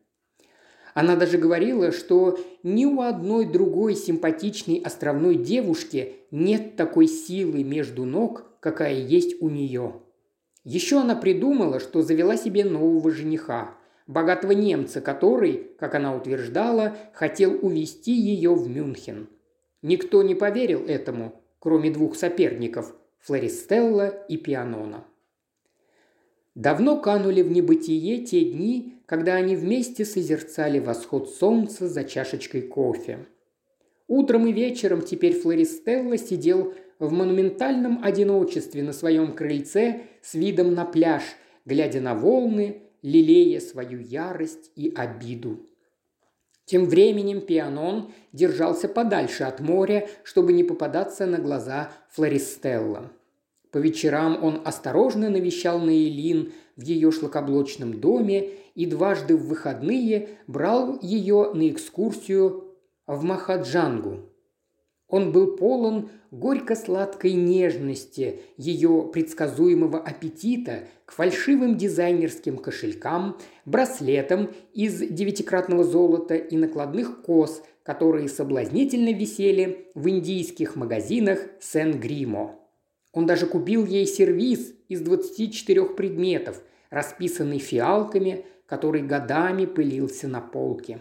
[0.97, 8.03] Она даже говорила, что ни у одной другой симпатичной островной девушки нет такой силы между
[8.03, 10.01] ног, какая есть у нее.
[10.63, 13.75] Еще она придумала, что завела себе нового жениха,
[14.07, 19.29] богатого немца, который, как она утверждала, хотел увезти ее в Мюнхен.
[19.83, 25.05] Никто не поверил этому, кроме двух соперников– Флористелла и Пианона.
[26.55, 33.25] Давно канули в небытие те дни, когда они вместе созерцали восход солнца за чашечкой кофе.
[34.07, 40.85] Утром и вечером теперь Флористелла сидел в монументальном одиночестве на своем крыльце с видом на
[40.85, 41.23] пляж,
[41.65, 45.65] глядя на волны, лелея свою ярость и обиду.
[46.65, 53.09] Тем временем Пианон держался подальше от моря, чтобы не попадаться на глаза Флористелла.
[53.71, 60.99] По вечерам он осторожно навещал Наилин в ее шлакоблочном доме и дважды в выходные брал
[61.01, 62.75] ее на экскурсию
[63.07, 64.29] в Махаджангу.
[65.07, 75.85] Он был полон горько-сладкой нежности, ее предсказуемого аппетита к фальшивым дизайнерским кошелькам, браслетам из девятикратного
[75.85, 82.59] золота и накладных кос, которые соблазнительно висели в индийских магазинах Сен-Гримо.
[83.17, 90.99] Он даже купил ей сервиз из 24 предметов, расписанный фиалками, который годами пылился на полке.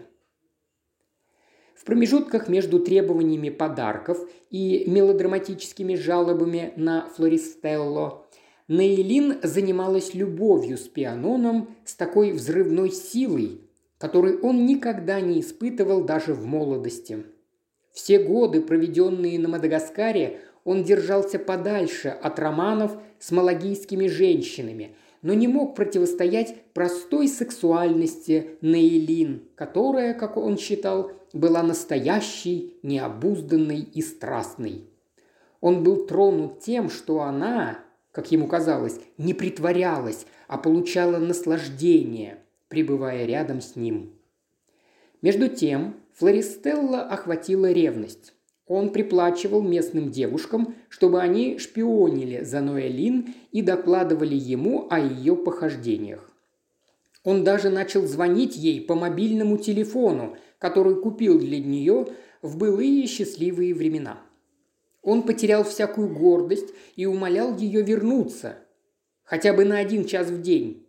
[1.75, 4.17] В промежутках между требованиями подарков
[4.49, 8.25] и мелодраматическими жалобами на Флористелло
[8.67, 13.61] Нейлин занималась любовью с пианоном с такой взрывной силой,
[13.99, 17.25] которой он никогда не испытывал даже в молодости.
[17.93, 25.47] Все годы, проведенные на Мадагаскаре, он держался подальше от романов с малагийскими женщинами, но не
[25.47, 34.83] мог противостоять простой сексуальности Нейлин, которая, как он считал, была настоящей, необузданной и страстной.
[35.61, 37.79] Он был тронут тем, что она,
[38.11, 44.19] как ему казалось, не притворялась, а получала наслаждение, пребывая рядом с ним.
[45.21, 48.33] Между тем Флористелла охватила ревность.
[48.67, 56.29] Он приплачивал местным девушкам, чтобы они шпионили за Ноэлин и докладывали ему о ее похождениях.
[57.23, 62.07] Он даже начал звонить ей по мобильному телефону, который купил для нее
[62.41, 64.21] в былые счастливые времена.
[65.01, 68.59] Он потерял всякую гордость и умолял ее вернуться,
[69.23, 70.86] хотя бы на один час в день.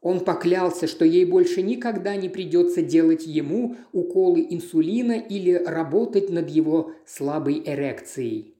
[0.00, 6.48] Он поклялся, что ей больше никогда не придется делать ему уколы инсулина или работать над
[6.48, 8.54] его слабой эрекцией.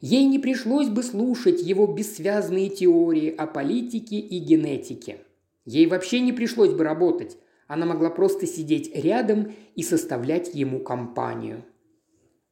[0.00, 5.18] Ей не пришлось бы слушать его бессвязные теории о политике и генетике.
[5.64, 7.36] Ей вообще не пришлось бы работать.
[7.66, 11.64] Она могла просто сидеть рядом и составлять ему компанию.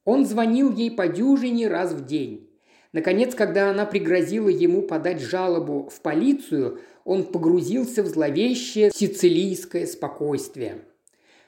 [0.05, 2.49] Он звонил ей по дюжине раз в день.
[2.93, 10.83] Наконец, когда она пригрозила ему подать жалобу в полицию, он погрузился в зловещее сицилийское спокойствие.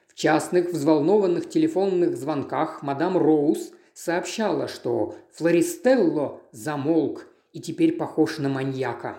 [0.08, 8.48] В частных взволнованных телефонных звонках мадам Роуз сообщала, что Флористелло замолк и теперь похож на
[8.48, 9.18] маньяка.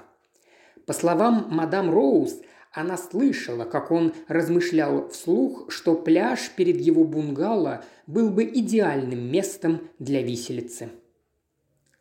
[0.87, 2.41] По словам мадам Роуз,
[2.73, 9.91] Она слышала, как он размышлял вслух, что пляж перед его бунгало был бы идеальным местом
[9.99, 10.89] для виселицы.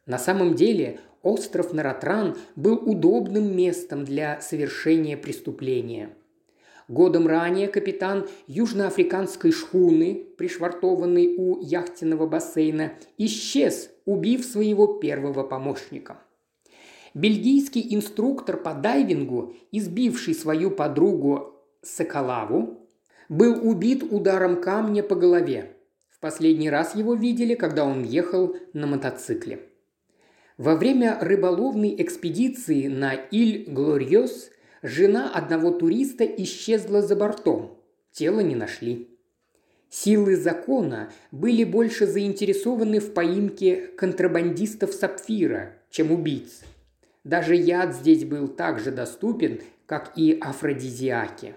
[0.05, 6.09] На самом деле остров Наратран был удобным местом для совершения преступления.
[6.87, 16.19] Годом ранее капитан южноафриканской шхуны, пришвартованный у яхтенного бассейна, исчез, убив своего первого помощника.
[17.13, 21.53] Бельгийский инструктор по дайвингу, избивший свою подругу
[21.83, 22.89] Соколаву,
[23.29, 25.75] был убит ударом камня по голове.
[26.09, 29.68] В последний раз его видели, когда он ехал на мотоцикле.
[30.59, 34.49] Во время рыболовной экспедиции на Иль-Глориос
[34.81, 37.77] жена одного туриста исчезла за бортом.
[38.11, 39.07] Тело не нашли.
[39.89, 46.63] Силы закона были больше заинтересованы в поимке контрабандистов сапфира, чем убийц.
[47.23, 51.55] Даже яд здесь был так же доступен, как и афродизиаки.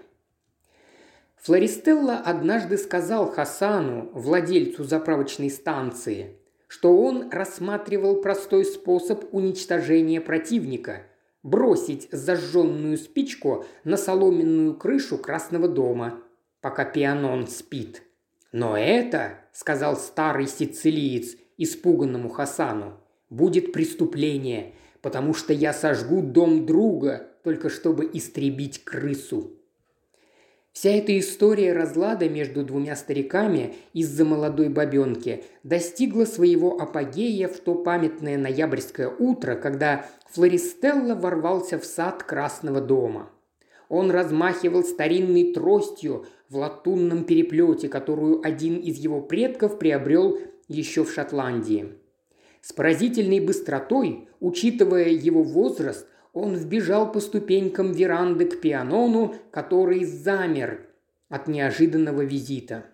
[1.41, 6.37] Флористелла однажды сказал Хасану, владельцу заправочной станции,
[6.73, 11.03] что он рассматривал простой способ уничтожения противника–
[11.43, 16.23] бросить зажженную спичку на соломенную крышу Красного дома,
[16.61, 18.01] пока пианон спит.
[18.51, 22.99] «Но это,– сказал старый сицилиец испуганному Хасану,–
[23.29, 29.51] будет преступление, потому что я сожгу дом друга, только чтобы истребить крысу.
[30.73, 37.75] Вся эта история разлада между двумя стариками из-за молодой бабенки достигла своего апогея в то
[37.75, 43.29] памятное ноябрьское утро, когда Флористелла ворвался в сад Красного дома.
[43.87, 51.13] Он размахивал старинной тростью в латунном переплете, которую один из его предков приобрел еще в
[51.13, 51.93] Шотландии.
[52.61, 60.81] С поразительной быстротой, учитывая его возраст, он вбежал по ступенькам веранды к пианону, который замер
[61.29, 62.85] от неожиданного визита.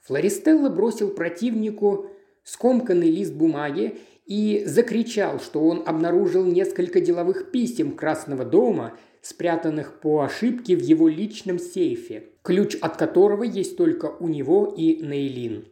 [0.00, 2.06] Флористелло бросил противнику
[2.42, 10.22] скомканный лист бумаги и закричал, что он обнаружил несколько деловых писем Красного дома, спрятанных по
[10.22, 15.66] ошибке в его личном сейфе, ключ от которого есть только у него и Нейлин.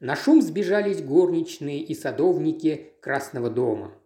[0.00, 3.92] На шум сбежались горничные и садовники Красного дома–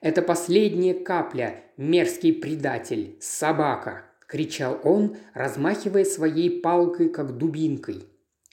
[0.00, 8.04] это последняя капля, мерзкий предатель, собака!»– кричал он, размахивая своей палкой, как дубинкой.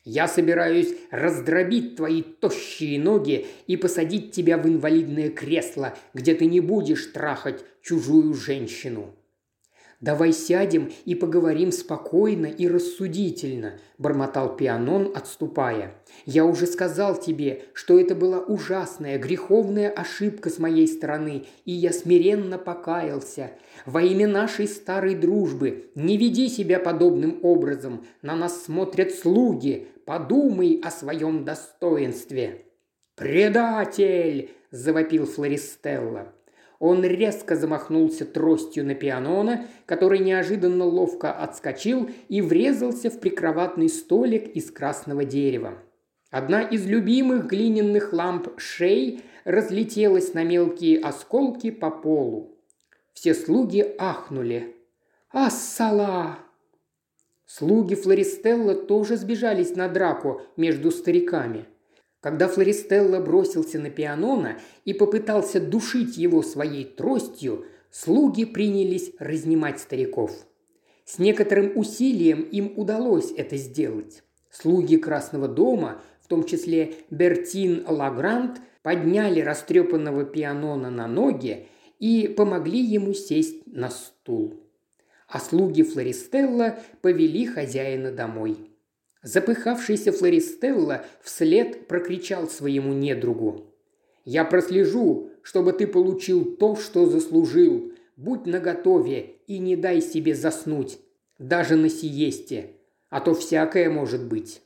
[0.03, 6.59] «Я собираюсь раздробить твои тощие ноги и посадить тебя в инвалидное кресло, где ты не
[6.59, 9.13] будешь трахать чужую женщину.
[9.99, 15.95] «Давай сядем и поговорим спокойно и рассудительно»,– бормотал Пианон, отступая.
[16.27, 21.91] «Я уже сказал тебе, что это была ужасная, греховная ошибка с моей стороны, и я
[21.91, 23.53] смиренно покаялся.
[23.87, 28.05] Во имя нашей старой дружбы не веди себя подобным образом.
[28.21, 29.87] На нас смотрят слуги.
[30.05, 32.65] Подумай о своем достоинстве».
[33.15, 36.36] «Предатель!»– завопил Флористелла.
[36.79, 44.47] Он резко замахнулся тростью на пианоно, который неожиданно ловко отскочил и врезался в прикроватный столик
[44.49, 45.79] из красного дерева.
[46.29, 52.57] Одна из любимых глиняных ламп шей разлетелась на мелкие осколки по полу.
[53.13, 54.75] Все слуги ахнули.
[55.31, 56.39] «Ассала!»
[57.45, 61.65] Слуги Флористелла тоже сбежались на драку между стариками–
[62.21, 70.31] когда Флористелла бросился на пианоно и попытался душить его своей тростью, слуги принялись разнимать стариков.
[71.05, 74.23] С некоторым усилием им удалось это сделать.
[74.49, 81.67] Слуги Красного дома, в том числе Бертин Лагрант, подняли растрепанного пианона на ноги
[81.99, 84.55] и помогли ему сесть на стул.
[85.27, 88.66] А слуги Флористелла повели хозяина домой.
[89.27, 93.65] Запыхавшийся Флористелла вслед прокричал своему недругу.
[94.23, 97.91] «Я прослежу, чтобы ты получил то, что заслужил.
[98.15, 100.99] Будь наготове и не дай себе заснуть,
[101.39, 102.71] даже на сиесте,
[103.09, 104.61] а то всякое может быть».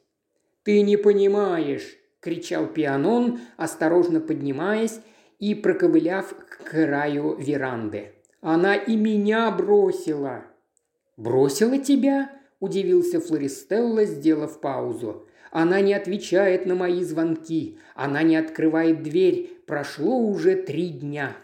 [0.62, 5.00] «Ты не понимаешь!»– кричал Пианон, осторожно поднимаясь
[5.40, 8.12] и проковыляв к краю веранды.
[8.42, 10.46] «Она и меня бросила!»
[11.18, 15.28] «Бросила тебя?» Удивился Флористелла, сделав паузу.
[15.52, 17.78] Она не отвечает на мои звонки.
[17.94, 19.52] Она не открывает дверь.
[19.68, 21.36] Прошло уже три дня.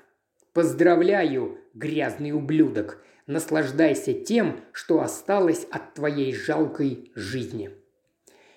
[0.53, 3.03] Поздравляю, грязный ублюдок.
[3.26, 7.72] Наслаждайся тем, что осталось от твоей жалкой жизни.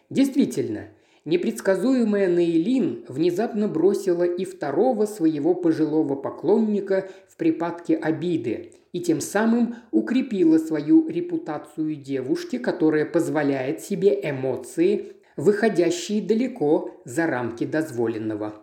[0.09, 0.91] Действительно,
[1.25, 9.77] непредсказуемая Нейлин внезапно бросила и второго своего пожилого поклонника в припадке обиды и тем самым
[9.91, 18.55] укрепила свою репутацию девушки, которая позволяет себе эмоции, выходящие далеко за рамки дозволенного.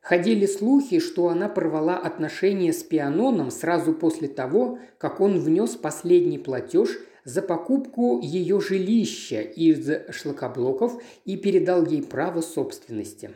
[0.00, 6.38] Ходили слухи, что она порвала отношения с Пианоном сразу после того, как он внес последний
[6.38, 13.32] платеж за покупку ее жилища из шлакоблоков и передал ей право собственности.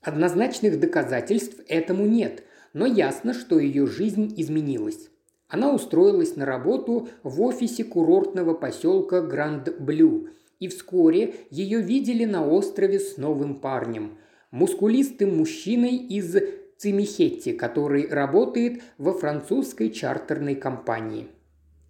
[0.00, 2.42] Однозначных доказательств этому нет,
[2.72, 5.10] но ясно, что ее жизнь изменилась.
[5.48, 10.28] Она устроилась на работу в офисе курортного поселка Гранд-Блю,
[10.60, 14.18] и вскоре ее видели на острове с новым парнем,
[14.50, 16.36] мускулистым мужчиной из
[16.76, 21.26] Цимихетти, который работает во французской чартерной компании.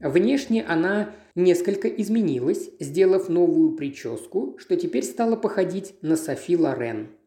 [0.01, 7.09] Внешне она несколько изменилась, сделав новую прическу, что теперь стала походить на Софи Лорен–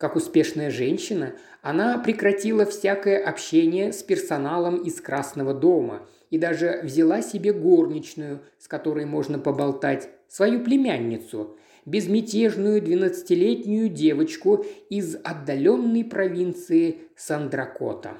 [0.00, 7.20] как успешная женщина, она прекратила всякое общение с персоналом из Красного дома и даже взяла
[7.20, 18.16] себе горничную, с которой можно поболтать, свою племянницу, безмятежную двенадцатилетнюю девочку из отдаленной провинции Сандракота.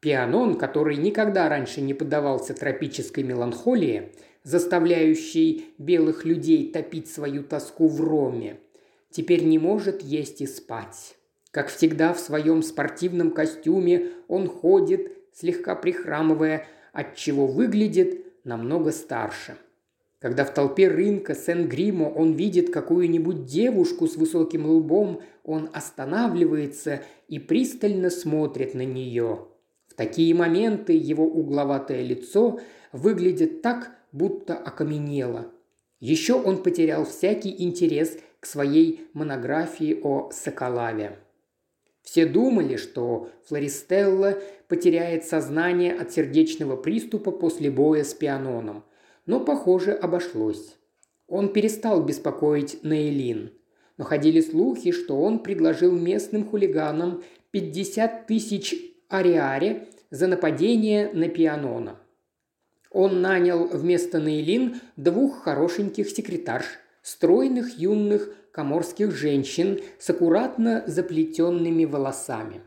[0.00, 4.12] Пианон, который никогда раньше не поддавался тропической меланхолии,
[4.44, 8.60] заставляющей белых людей топить свою тоску в роме–
[9.16, 11.16] теперь не может есть и спать.
[11.50, 19.56] Как всегда в своем спортивном костюме он ходит, слегка прихрамывая, отчего выглядит намного старше.
[20.18, 27.38] Когда в толпе рынка Сен-Гримо он видит какую-нибудь девушку с высоким лбом, он останавливается и
[27.38, 29.46] пристально смотрит на нее.
[29.88, 32.60] В такие моменты его угловатое лицо
[32.92, 35.46] выглядит так, будто окаменело.
[36.00, 41.18] Еще он потерял всякий интерес к своей монографии о Соколаве.
[42.02, 48.84] Все думали, что Флористелла потеряет сознание от сердечного приступа после боя с пианоном,
[49.26, 50.76] но, похоже, обошлось.
[51.26, 53.50] Он перестал беспокоить Нейлин,
[53.96, 58.76] но ходили слухи, что он предложил местным хулиганам 50 тысяч
[59.08, 61.98] ариаре за нападение на пианона.
[62.92, 66.66] Он нанял вместо Нейлин двух хорошеньких секретарш–
[67.06, 72.62] стройных юных коморских женщин с аккуратно заплетенными волосами.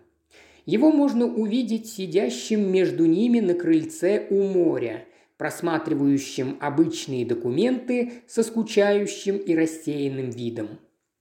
[0.65, 5.03] Его можно увидеть сидящим между ними на крыльце у моря,
[5.35, 10.69] просматривающим обычные документы со скучающим и рассеянным видом.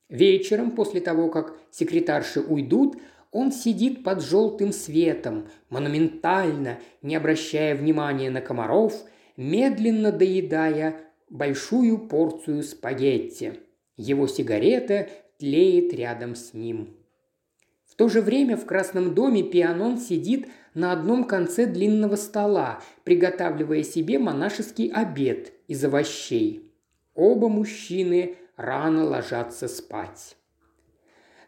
[0.09, 2.99] Вечером, после того, как секретарши уйдут,
[3.33, 8.95] он сидит под желтым светом, монументально, не обращая внимания на комаров,
[9.37, 13.61] медленно доедая большую порцию спагетти.
[13.97, 15.09] Его сигарета
[15.39, 16.97] тлеет рядом с ним.
[17.87, 23.83] В то же время в Красном доме Пианон сидит на одном конце длинного стола, приготавливая
[23.83, 26.73] себе монашеский обед из овощей.
[27.15, 30.37] Оба мужчины рано ложатся спать.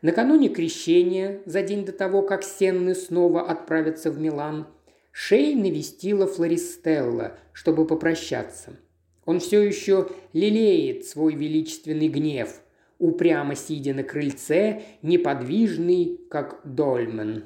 [0.03, 4.67] Накануне крещения, за день до того, как Сенны снова отправятся в Милан,
[5.13, 8.77] Шей навестила Флористелла, чтобы попрощаться–
[9.25, 12.61] он все еще лелеет свой величественный гнев,
[12.99, 17.45] упрямо сидя на крыльце, неподвижный, как дольмен.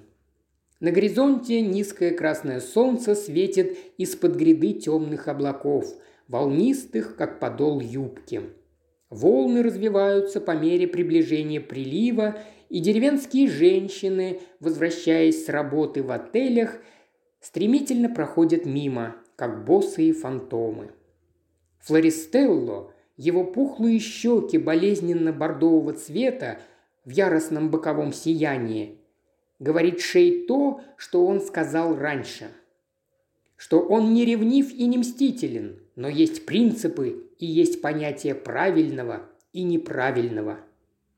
[0.81, 5.87] На горизонте низкое красное солнце светит из-под гряды темных облаков,
[6.29, 8.43] волнистых, как подол юбки.
[9.09, 16.79] Волны развиваются по мере приближения прилива, и деревенские женщины, возвращаясь с работы в отелях,
[17.41, 20.91] стремительно проходят мимо, как босые фантомы.
[21.85, 26.59] Флористелло, его пухлые щеки болезненно-бордового цвета
[27.05, 28.99] в яростном боковом сиянии,
[29.59, 32.49] говорит Шей то, что он сказал раньше.
[33.57, 39.63] Что он не ревнив и не мстителен, но есть принципы и есть понятие правильного и
[39.63, 40.61] неправильного.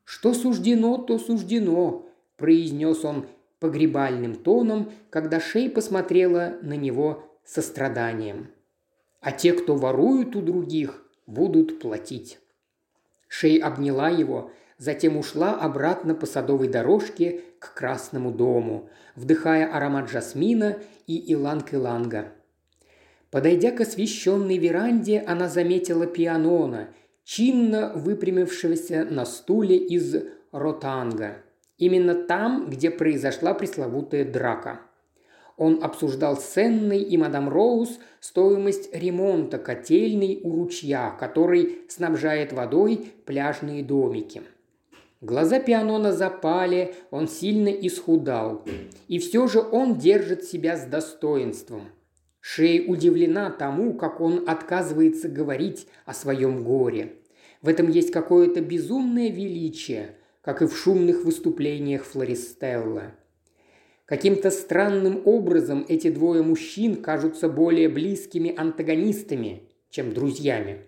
[0.04, 2.06] Что суждено, то суждено,
[2.36, 3.26] произнес он
[3.60, 8.48] погребальным тоном, когда Шей посмотрела на него со страданием
[9.20, 12.38] а те, кто воруют у других, будут платить.
[13.28, 20.78] Шей обняла его, затем ушла обратно по садовой дорожке к Красному дому, вдыхая аромат жасмина
[21.06, 22.32] и иланг-иланга.
[23.30, 26.88] Подойдя к освещенной веранде, она заметила пианона,
[27.24, 30.14] чинно выпрямившегося на стуле из
[30.52, 31.38] ротанга.
[31.76, 34.80] Именно там, где произошла пресловутая драка–
[35.56, 43.82] он обсуждал с и мадам Роуз стоимость ремонта котельной у ручья, который снабжает водой пляжные
[43.82, 44.42] домики.
[45.22, 48.64] Глаза Пианона запали, он сильно исхудал.
[49.08, 51.88] И все же он держит себя с достоинством.
[52.40, 57.14] Шей удивлена тому, как он отказывается говорить о своем горе.
[57.62, 63.12] В этом есть какое-то безумное величие, как и в шумных выступлениях Флористелла.
[64.06, 70.86] Каким-то странным образом эти двое мужчин кажутся более близкими антагонистами, чем друзьями.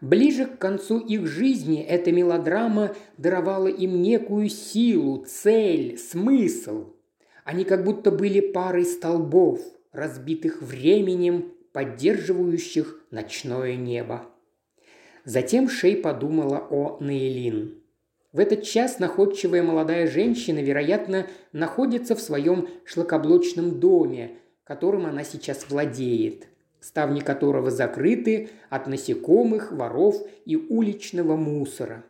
[0.00, 6.94] Ближе к концу их жизни эта мелодрама даровала им некую силу, цель, смысл.
[7.44, 9.60] Они как будто были парой столбов,
[9.92, 14.26] разбитых временем, поддерживающих ночное небо.
[15.24, 17.82] Затем Шей подумала о Нейлин.
[18.36, 24.32] В этот час находчивая молодая женщина, вероятно, находится в своем шлакоблочном доме,
[24.62, 26.46] которым она сейчас владеет,
[26.78, 32.04] ставни которого закрыты от насекомых, воров и уличного мусора.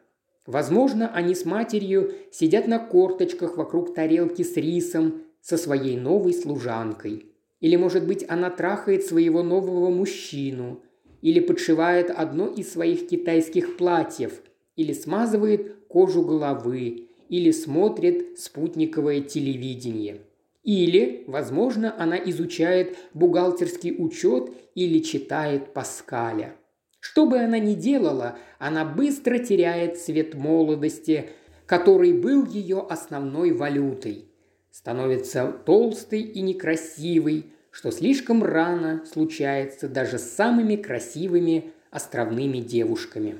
[0.46, 7.26] Возможно, они с матерью сидят на корточках вокруг тарелки с рисом со своей новой служанкой.
[7.60, 10.82] Или, может быть, она трахает своего нового мужчину,
[11.22, 14.42] или подшивает одно из своих китайских платьев,
[14.74, 20.22] или смазывает кожу головы или смотрит спутниковое телевидение.
[20.62, 26.56] Или, возможно, она изучает бухгалтерский учет или читает Паскаля.
[26.98, 31.30] Что бы она ни делала, она быстро теряет цвет молодости,
[31.66, 34.24] который был ее основной валютой.
[34.72, 43.36] Становится толстой и некрасивой, что слишком рано случается даже с самыми красивыми островными девушками.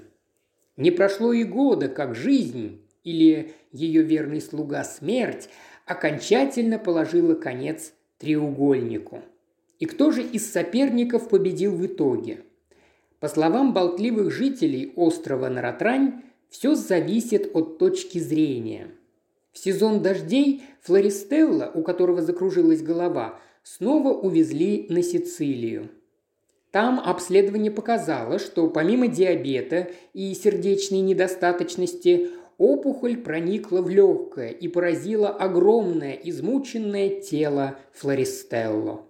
[0.76, 5.48] Не прошло и года, как жизнь или ее верный слуга смерть
[5.86, 9.22] окончательно положила конец треугольнику.
[9.78, 12.40] И кто же из соперников победил в итоге?
[13.20, 18.88] По словам болтливых жителей острова Наратрань, все зависит от точки зрения.
[19.52, 25.90] В сезон дождей Флористелла, у которого закружилась голова, снова увезли на Сицилию.
[26.76, 35.30] Там обследование показало, что помимо диабета и сердечной недостаточности опухоль проникла в легкое и поразила
[35.30, 39.06] огромное измученное тело Флористелло.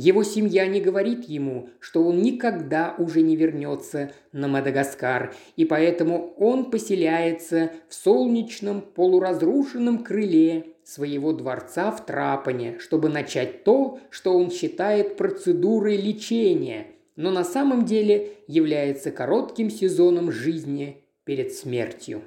[0.00, 6.32] Его семья не говорит ему, что он никогда уже не вернется на Мадагаскар, и поэтому
[6.38, 14.50] он поселяется в солнечном полуразрушенном крыле своего дворца в Трапане, чтобы начать то, что он
[14.50, 16.86] считает процедурой лечения,
[17.16, 22.22] но на самом деле является коротким сезоном жизни перед смертью.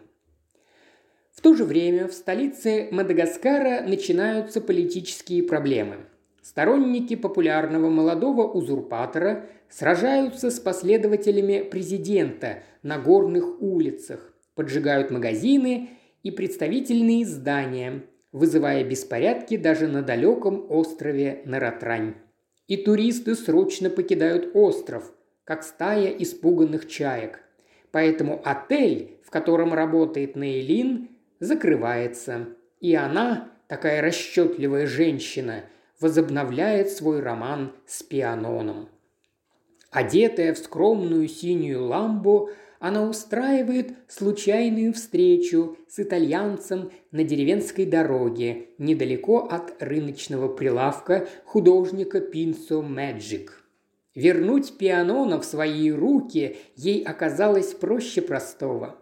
[1.32, 6.06] В то же время в столице Мадагаскара начинаются политические проблемы.
[6.44, 15.92] Сторонники популярного молодого узурпатора сражаются с последователями президента на горных улицах, поджигают магазины
[16.22, 22.16] и представительные здания, вызывая беспорядки даже на далеком острове Наратрань.
[22.68, 25.14] И туристы срочно покидают остров,
[25.46, 27.40] как стая испуганных чаек.
[27.92, 31.08] Поэтому отель, в котором работает Нейлин,
[31.40, 32.48] закрывается.
[32.82, 35.64] И она, такая расчетливая женщина,
[36.04, 38.90] возобновляет свой роман с пианоном.
[39.90, 42.50] Одетая в скромную синюю ламбу,
[42.80, 52.82] она устраивает случайную встречу с итальянцем на деревенской дороге, недалеко от рыночного прилавка художника Пинцо
[52.82, 53.64] Мэджик.
[54.14, 58.98] Вернуть пианоно в свои руки ей оказалось проще простого.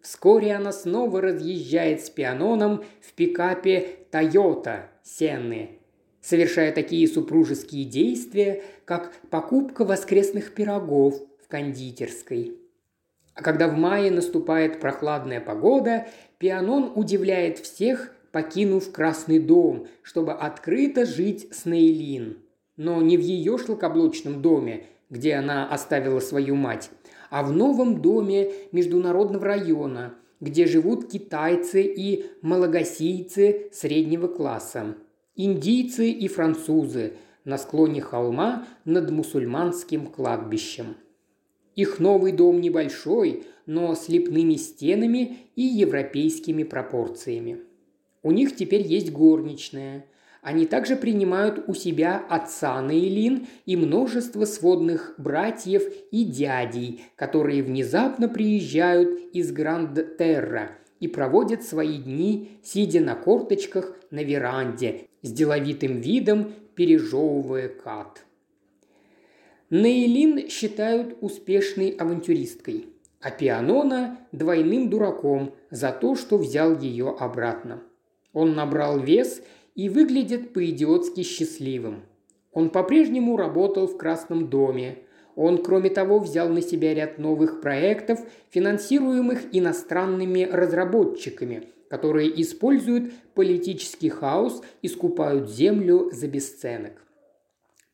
[0.00, 5.80] Вскоре она снова разъезжает с пианоном в пикапе «Тойота» Сенны,
[6.26, 11.14] совершая такие супружеские действия, как покупка воскресных пирогов
[11.44, 12.58] в кондитерской–
[13.36, 16.06] а когда в мае наступает прохладная погода,
[16.38, 22.38] Пианон удивляет всех, покинув Красный дом, чтобы открыто жить с Нейлин.
[22.78, 26.90] Но не в ее шлакоблочном доме, где она оставила свою мать,
[27.28, 34.96] а в новом доме международного района, где живут китайцы и малагасийцы среднего класса,
[35.36, 37.14] индийцы и французы
[37.44, 40.96] на склоне холма над мусульманским кладбищем–
[41.76, 47.60] их новый дом небольшой, но с лепными стенами и европейскими пропорциями.
[48.22, 50.06] У них теперь есть горничная.
[50.40, 58.28] Они также принимают у себя отца Нейлин и множество сводных братьев и дядей, которые внезапно
[58.28, 66.52] приезжают из Гранд-Терра и проводят свои дни, сидя на корточках на веранде, с деловитым видом
[66.74, 68.24] пережевывая кат.
[69.70, 72.86] Нейлин считают успешной авантюристкой,
[73.20, 77.82] а Пианона– двойным дураком за то, что взял ее обратно.
[78.32, 79.42] Он набрал вес
[79.74, 82.02] и выглядит по-идиотски счастливым.
[82.52, 84.98] Он по-прежнему работал в Красном доме.
[85.36, 88.20] Он, кроме того, взял на себя ряд новых проектов,
[88.50, 97.02] финансируемых иностранными разработчиками, которые используют политический хаос и скупают землю за бесценок.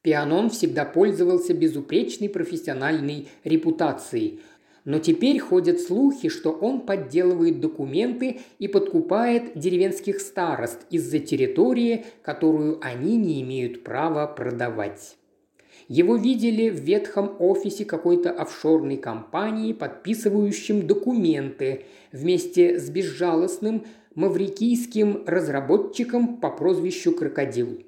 [0.03, 4.41] Пианон всегда пользовался безупречной профессиональной репутацией,
[4.85, 12.79] но теперь ходят слухи, что он подделывает документы и подкупает деревенских старост из-за территории, которую
[12.83, 15.17] они не имеют права продавать.
[15.89, 26.37] Его видели в ветхом офисе какой-то офшорной компании, подписывающим документы вместе с безжалостным маврикийским разработчиком
[26.37, 27.83] по прозвищу Крокодил.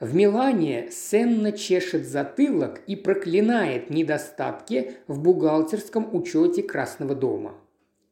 [0.00, 7.54] В Милане Сенна чешет затылок и проклинает недостатки в бухгалтерском учете Красного дома.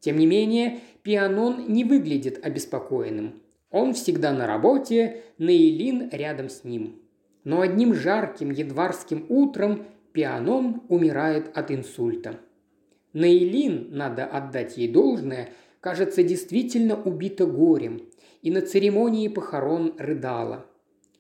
[0.01, 3.43] Тем не менее, Пианон не выглядит обеспокоенным.
[3.71, 7.02] Он всегда на работе, Нейлин рядом с ним.
[7.45, 12.39] Но одним жарким январским утром Пианон умирает от инсульта.
[13.13, 18.03] Нейлин, надо отдать ей должное, кажется, действительно убита горем,
[18.43, 20.67] и на церемонии похорон рыдала–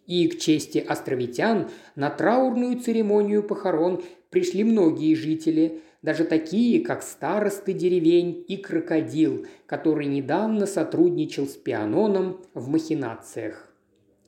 [0.06, 7.72] и к чести островитян на траурную церемонию похорон пришли многие жители, даже такие, как старосты
[7.72, 13.71] деревень и крокодил, который недавно сотрудничал с Пианоном в махинациях.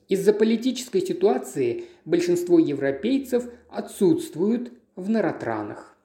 [0.07, 5.97] Из-за политической ситуации большинство европейцев отсутствуют в Наратранах.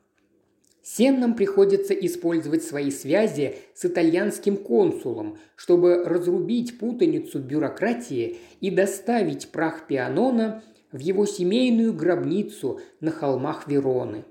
[0.82, 9.86] Сеннам приходится использовать свои связи с итальянским консулом, чтобы разрубить путаницу бюрократии и доставить прах
[9.86, 14.24] Пианона в его семейную гробницу на холмах Вероны.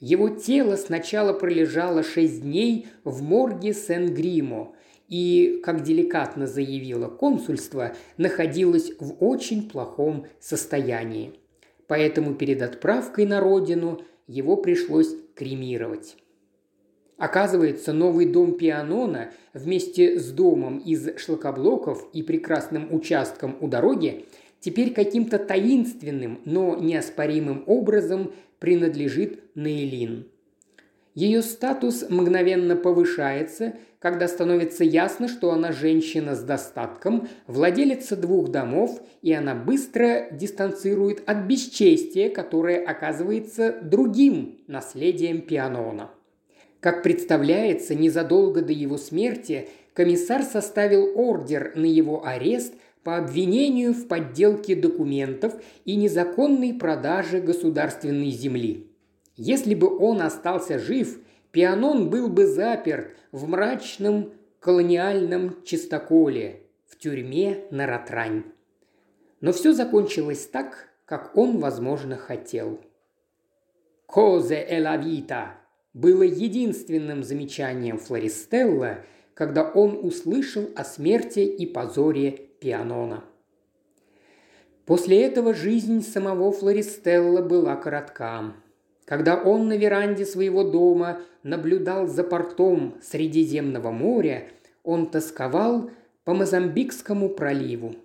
[0.00, 4.74] Его тело сначала пролежало шесть дней в морге Сен-Гримо
[5.12, 11.34] и, как деликатно заявило консульство, находилось в очень плохом состоянии.
[11.86, 16.16] Поэтому перед отправкой на родину его пришлось кремировать.
[17.18, 24.24] Оказывается, новый дом Пианона вместе с домом из шлакоблоков и прекрасным участком у дороги
[24.60, 30.26] теперь каким-то таинственным, но неоспоримым образом принадлежит Нейлин.
[31.14, 39.00] Ее статус мгновенно повышается, когда становится ясно, что она женщина с достатком, владелица двух домов,
[39.22, 46.10] и она быстро дистанцирует от бесчестия, которое оказывается другим наследием Пианона.
[46.80, 52.74] Как представляется, незадолго до его смерти комиссар составил ордер на его арест
[53.04, 58.88] по обвинению в подделке документов и незаконной продаже государственной земли.
[59.36, 61.20] Если бы он остался жив,
[61.52, 68.44] Пианон был бы заперт в мрачном колониальном чистоколе, в тюрьме на Ратрань.
[69.40, 72.78] Но все закончилось так, как он, возможно, хотел.
[74.06, 75.58] «Козе э ла вита»
[75.94, 78.98] было единственным замечанием Флористелла,
[79.34, 82.30] когда он услышал о смерти и позоре
[82.60, 83.24] Пианона.
[84.84, 88.52] После этого жизнь самого Флористелла была коротка.
[89.04, 94.48] Когда он на веранде своего дома наблюдал за портом Средиземного моря,
[94.84, 95.90] он тосковал
[96.24, 97.96] по Мозамбикскому проливу.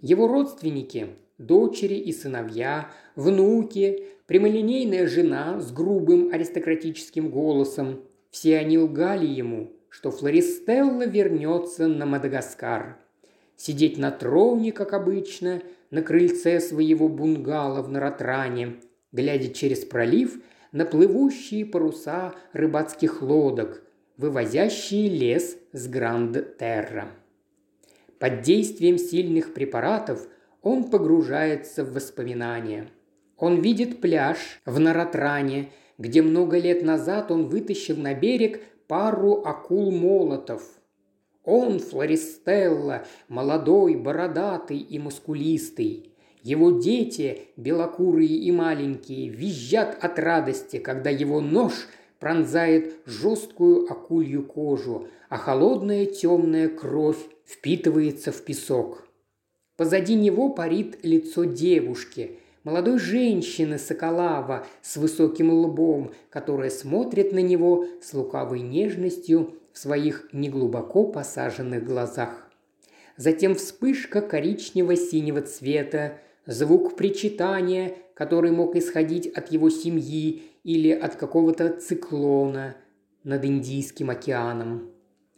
[0.00, 1.08] Его родственники,
[1.38, 10.10] дочери и сыновья, внуки, прямолинейная жена с грубым аристократическим голосом, все они лгали ему, что
[10.10, 12.98] Флористелла вернется на Мадагаскар.
[13.56, 18.76] Сидеть на троне, как обычно, на крыльце своего бунгало в Наратране–
[19.12, 20.40] глядя через пролив
[20.72, 23.82] на плывущие паруса рыбацких лодок,
[24.16, 27.08] вывозящие лес с Гранд-Терра.
[28.18, 30.26] Под действием сильных препаратов
[30.62, 32.88] он погружается в воспоминания.
[33.36, 40.62] Он видит пляж в Наратране, где много лет назад он вытащил на берег пару акул-молотов.
[41.44, 46.12] Он, Флористелла, молодой, бородатый и мускулистый.
[46.48, 51.74] Его дети, белокурые и маленькие, визжат от радости, когда его нож
[52.20, 59.06] пронзает жесткую акулью кожу, а холодная темная кровь впитывается в песок.
[59.76, 67.84] Позади него парит лицо девушки, молодой женщины Соколава с высоким лбом, которая смотрит на него
[68.00, 72.48] с лукавой нежностью в своих неглубоко посаженных глазах.
[73.18, 81.68] Затем вспышка коричнево-синего цвета, звук причитания, который мог исходить от его семьи или от какого-то
[81.68, 82.74] циклона
[83.22, 84.90] над Индийским океаном.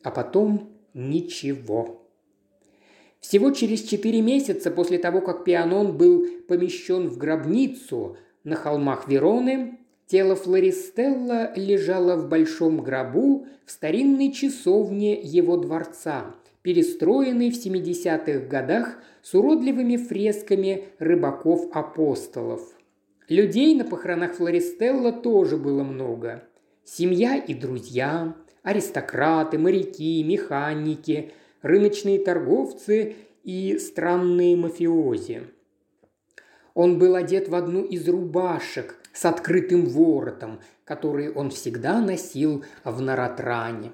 [0.03, 2.09] А потом ничего.
[3.19, 9.79] Всего через четыре месяца после того, как Пианон был помещен в гробницу на холмах Вероны,
[10.07, 18.97] тело Флористелла лежало в большом гробу в старинной часовне его дворца, перестроенной в 70-х годах
[19.23, 22.63] с уродливыми фресками рыбаков-апостолов.
[23.29, 26.45] Людей на похоронах Флористелла тоже было много.
[26.85, 33.15] Семья и друзья, аристократы, моряки, механики, рыночные торговцы
[33.45, 35.43] и странные мафиози.
[36.75, 43.01] Он был одет в одну из рубашек с открытым воротом, который он всегда носил в
[43.01, 43.93] Наратране.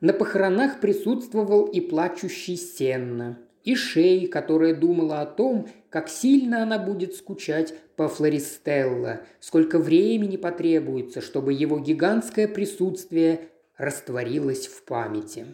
[0.00, 6.78] На похоронах присутствовал и плачущий Сенна, и Шей, которая думала о том, как сильно она
[6.78, 15.46] будет скучать по Флористелло, сколько времени потребуется, чтобы его гигантское присутствие растворилось в памяти.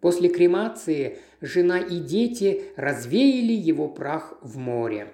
[0.00, 5.12] После кремации жена и дети развеяли его прах в море.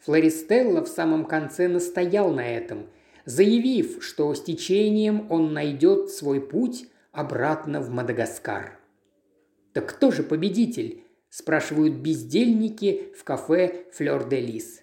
[0.00, 2.86] Флористелло в самом конце настоял на этом,
[3.24, 8.78] заявив, что с течением он найдет свой путь обратно в Мадагаскар.
[9.72, 14.82] «Так кто же победитель?»– спрашивают бездельники в кафе «Флёр де Лис».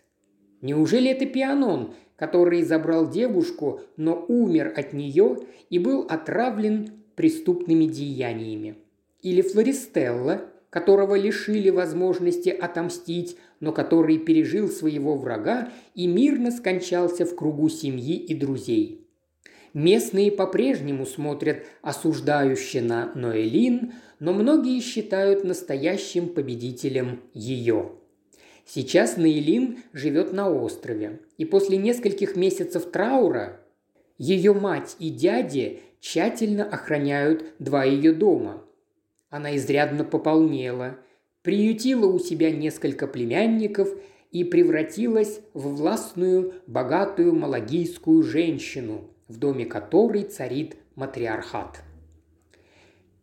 [0.62, 5.38] Неужели это Пианон, который забрал девушку, но умер от нее
[5.70, 8.78] и был отравлен преступными деяниями?
[9.22, 17.36] Или Флористелла, которого лишили возможности отомстить, но который пережил своего врага и мирно скончался в
[17.36, 19.05] кругу семьи и друзей.
[19.76, 27.92] Местные по-прежнему смотрят осуждающе на Ноэлин, но многие считают настоящим победителем ее.
[28.66, 33.60] Сейчас Наилин живет на острове, и после нескольких месяцев траура
[34.18, 38.64] ее мать и дяди тщательно охраняют два ее дома.
[39.30, 40.96] Она изрядно пополнела,
[41.42, 43.90] приютила у себя несколько племянников
[44.32, 51.82] и превратилась в властную, богатую малагийскую женщину, в доме которой царит матриархат.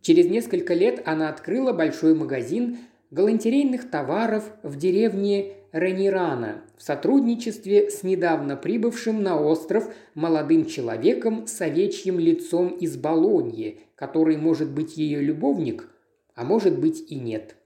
[0.01, 2.79] Через несколько лет она открыла большой магазин
[3.11, 11.61] галантерейных товаров в деревне Ренирана в сотрудничестве с недавно прибывшим на остров молодым человеком с
[11.61, 15.89] овечьим лицом из Болоньи, который может быть ее любовник,
[16.35, 17.57] а может быть и нет.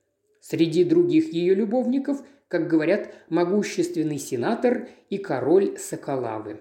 [0.41, 6.61] Среди других ее любовников, как говорят, могущественный сенатор и король Соколавы.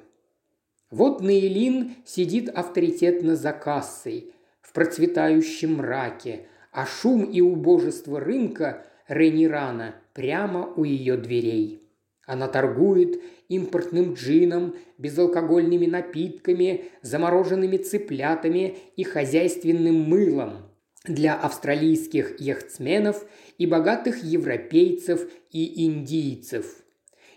[0.92, 9.96] Вот Наилин сидит авторитетно за кассой, в процветающем мраке– а шум и убожество рынка Ренирана
[10.14, 11.82] прямо у ее дверей.
[12.28, 20.70] Она торгует импортным джином, безалкогольными напитками, замороженными цыплятами и хозяйственным мылом
[21.06, 23.26] для австралийских яхтсменов
[23.58, 26.84] и богатых европейцев и индийцев.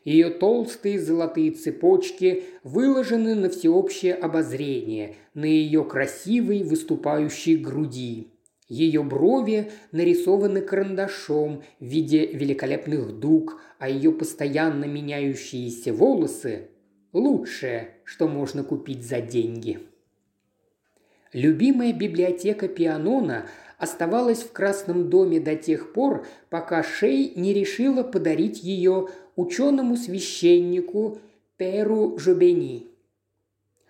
[0.05, 8.29] Ее толстые золотые цепочки выложены на всеобщее обозрение, на ее красивой выступающей груди.
[8.69, 16.69] Ее брови нарисованы карандашом в виде великолепных дуг, а ее постоянно меняющиеся волосы–
[17.13, 19.81] лучшее, что можно купить за деньги.
[21.33, 23.47] Любимая библиотека Пианона
[23.79, 29.09] оставалась в Красном доме до тех пор, пока Шей не решила подарить ее
[29.39, 31.19] ученому священнику
[31.57, 32.87] Перу Жубени.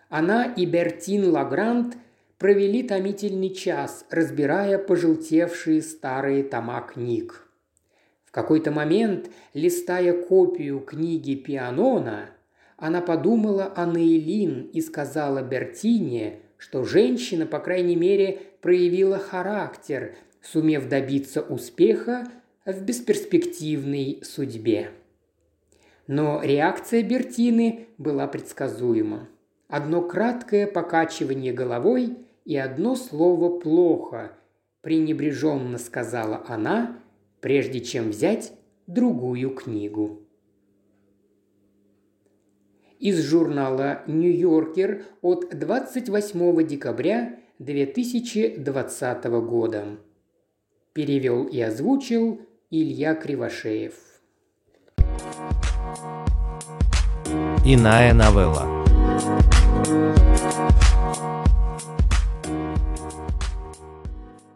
[0.08, 1.96] Она и Бертин Лагрант–
[2.38, 7.44] провели томительный час, разбирая пожелтевшие старые тома книг.
[8.24, 12.30] В какой-то момент, листая копию книги Пианона,
[12.76, 20.88] она подумала о Нейлин и сказала Бертине, что женщина, по крайней мере, проявила характер, сумев
[20.88, 22.30] добиться успеха
[22.64, 24.90] в бесперспективной судьбе.
[26.08, 29.28] Но реакция Бертины была предсказуема.
[29.68, 34.32] Одно краткое покачивание головой, и одно слово «плохо»,–
[34.80, 36.98] пренебреженно сказала она,
[37.42, 38.54] прежде чем взять
[38.86, 40.22] другую книгу.
[42.98, 49.98] Из журнала «Нью-Йоркер» от 28 декабря 2020 года.
[50.94, 52.40] Перевел и озвучил
[52.70, 54.07] Илья Кривошеев.
[57.64, 58.66] Иная новелла.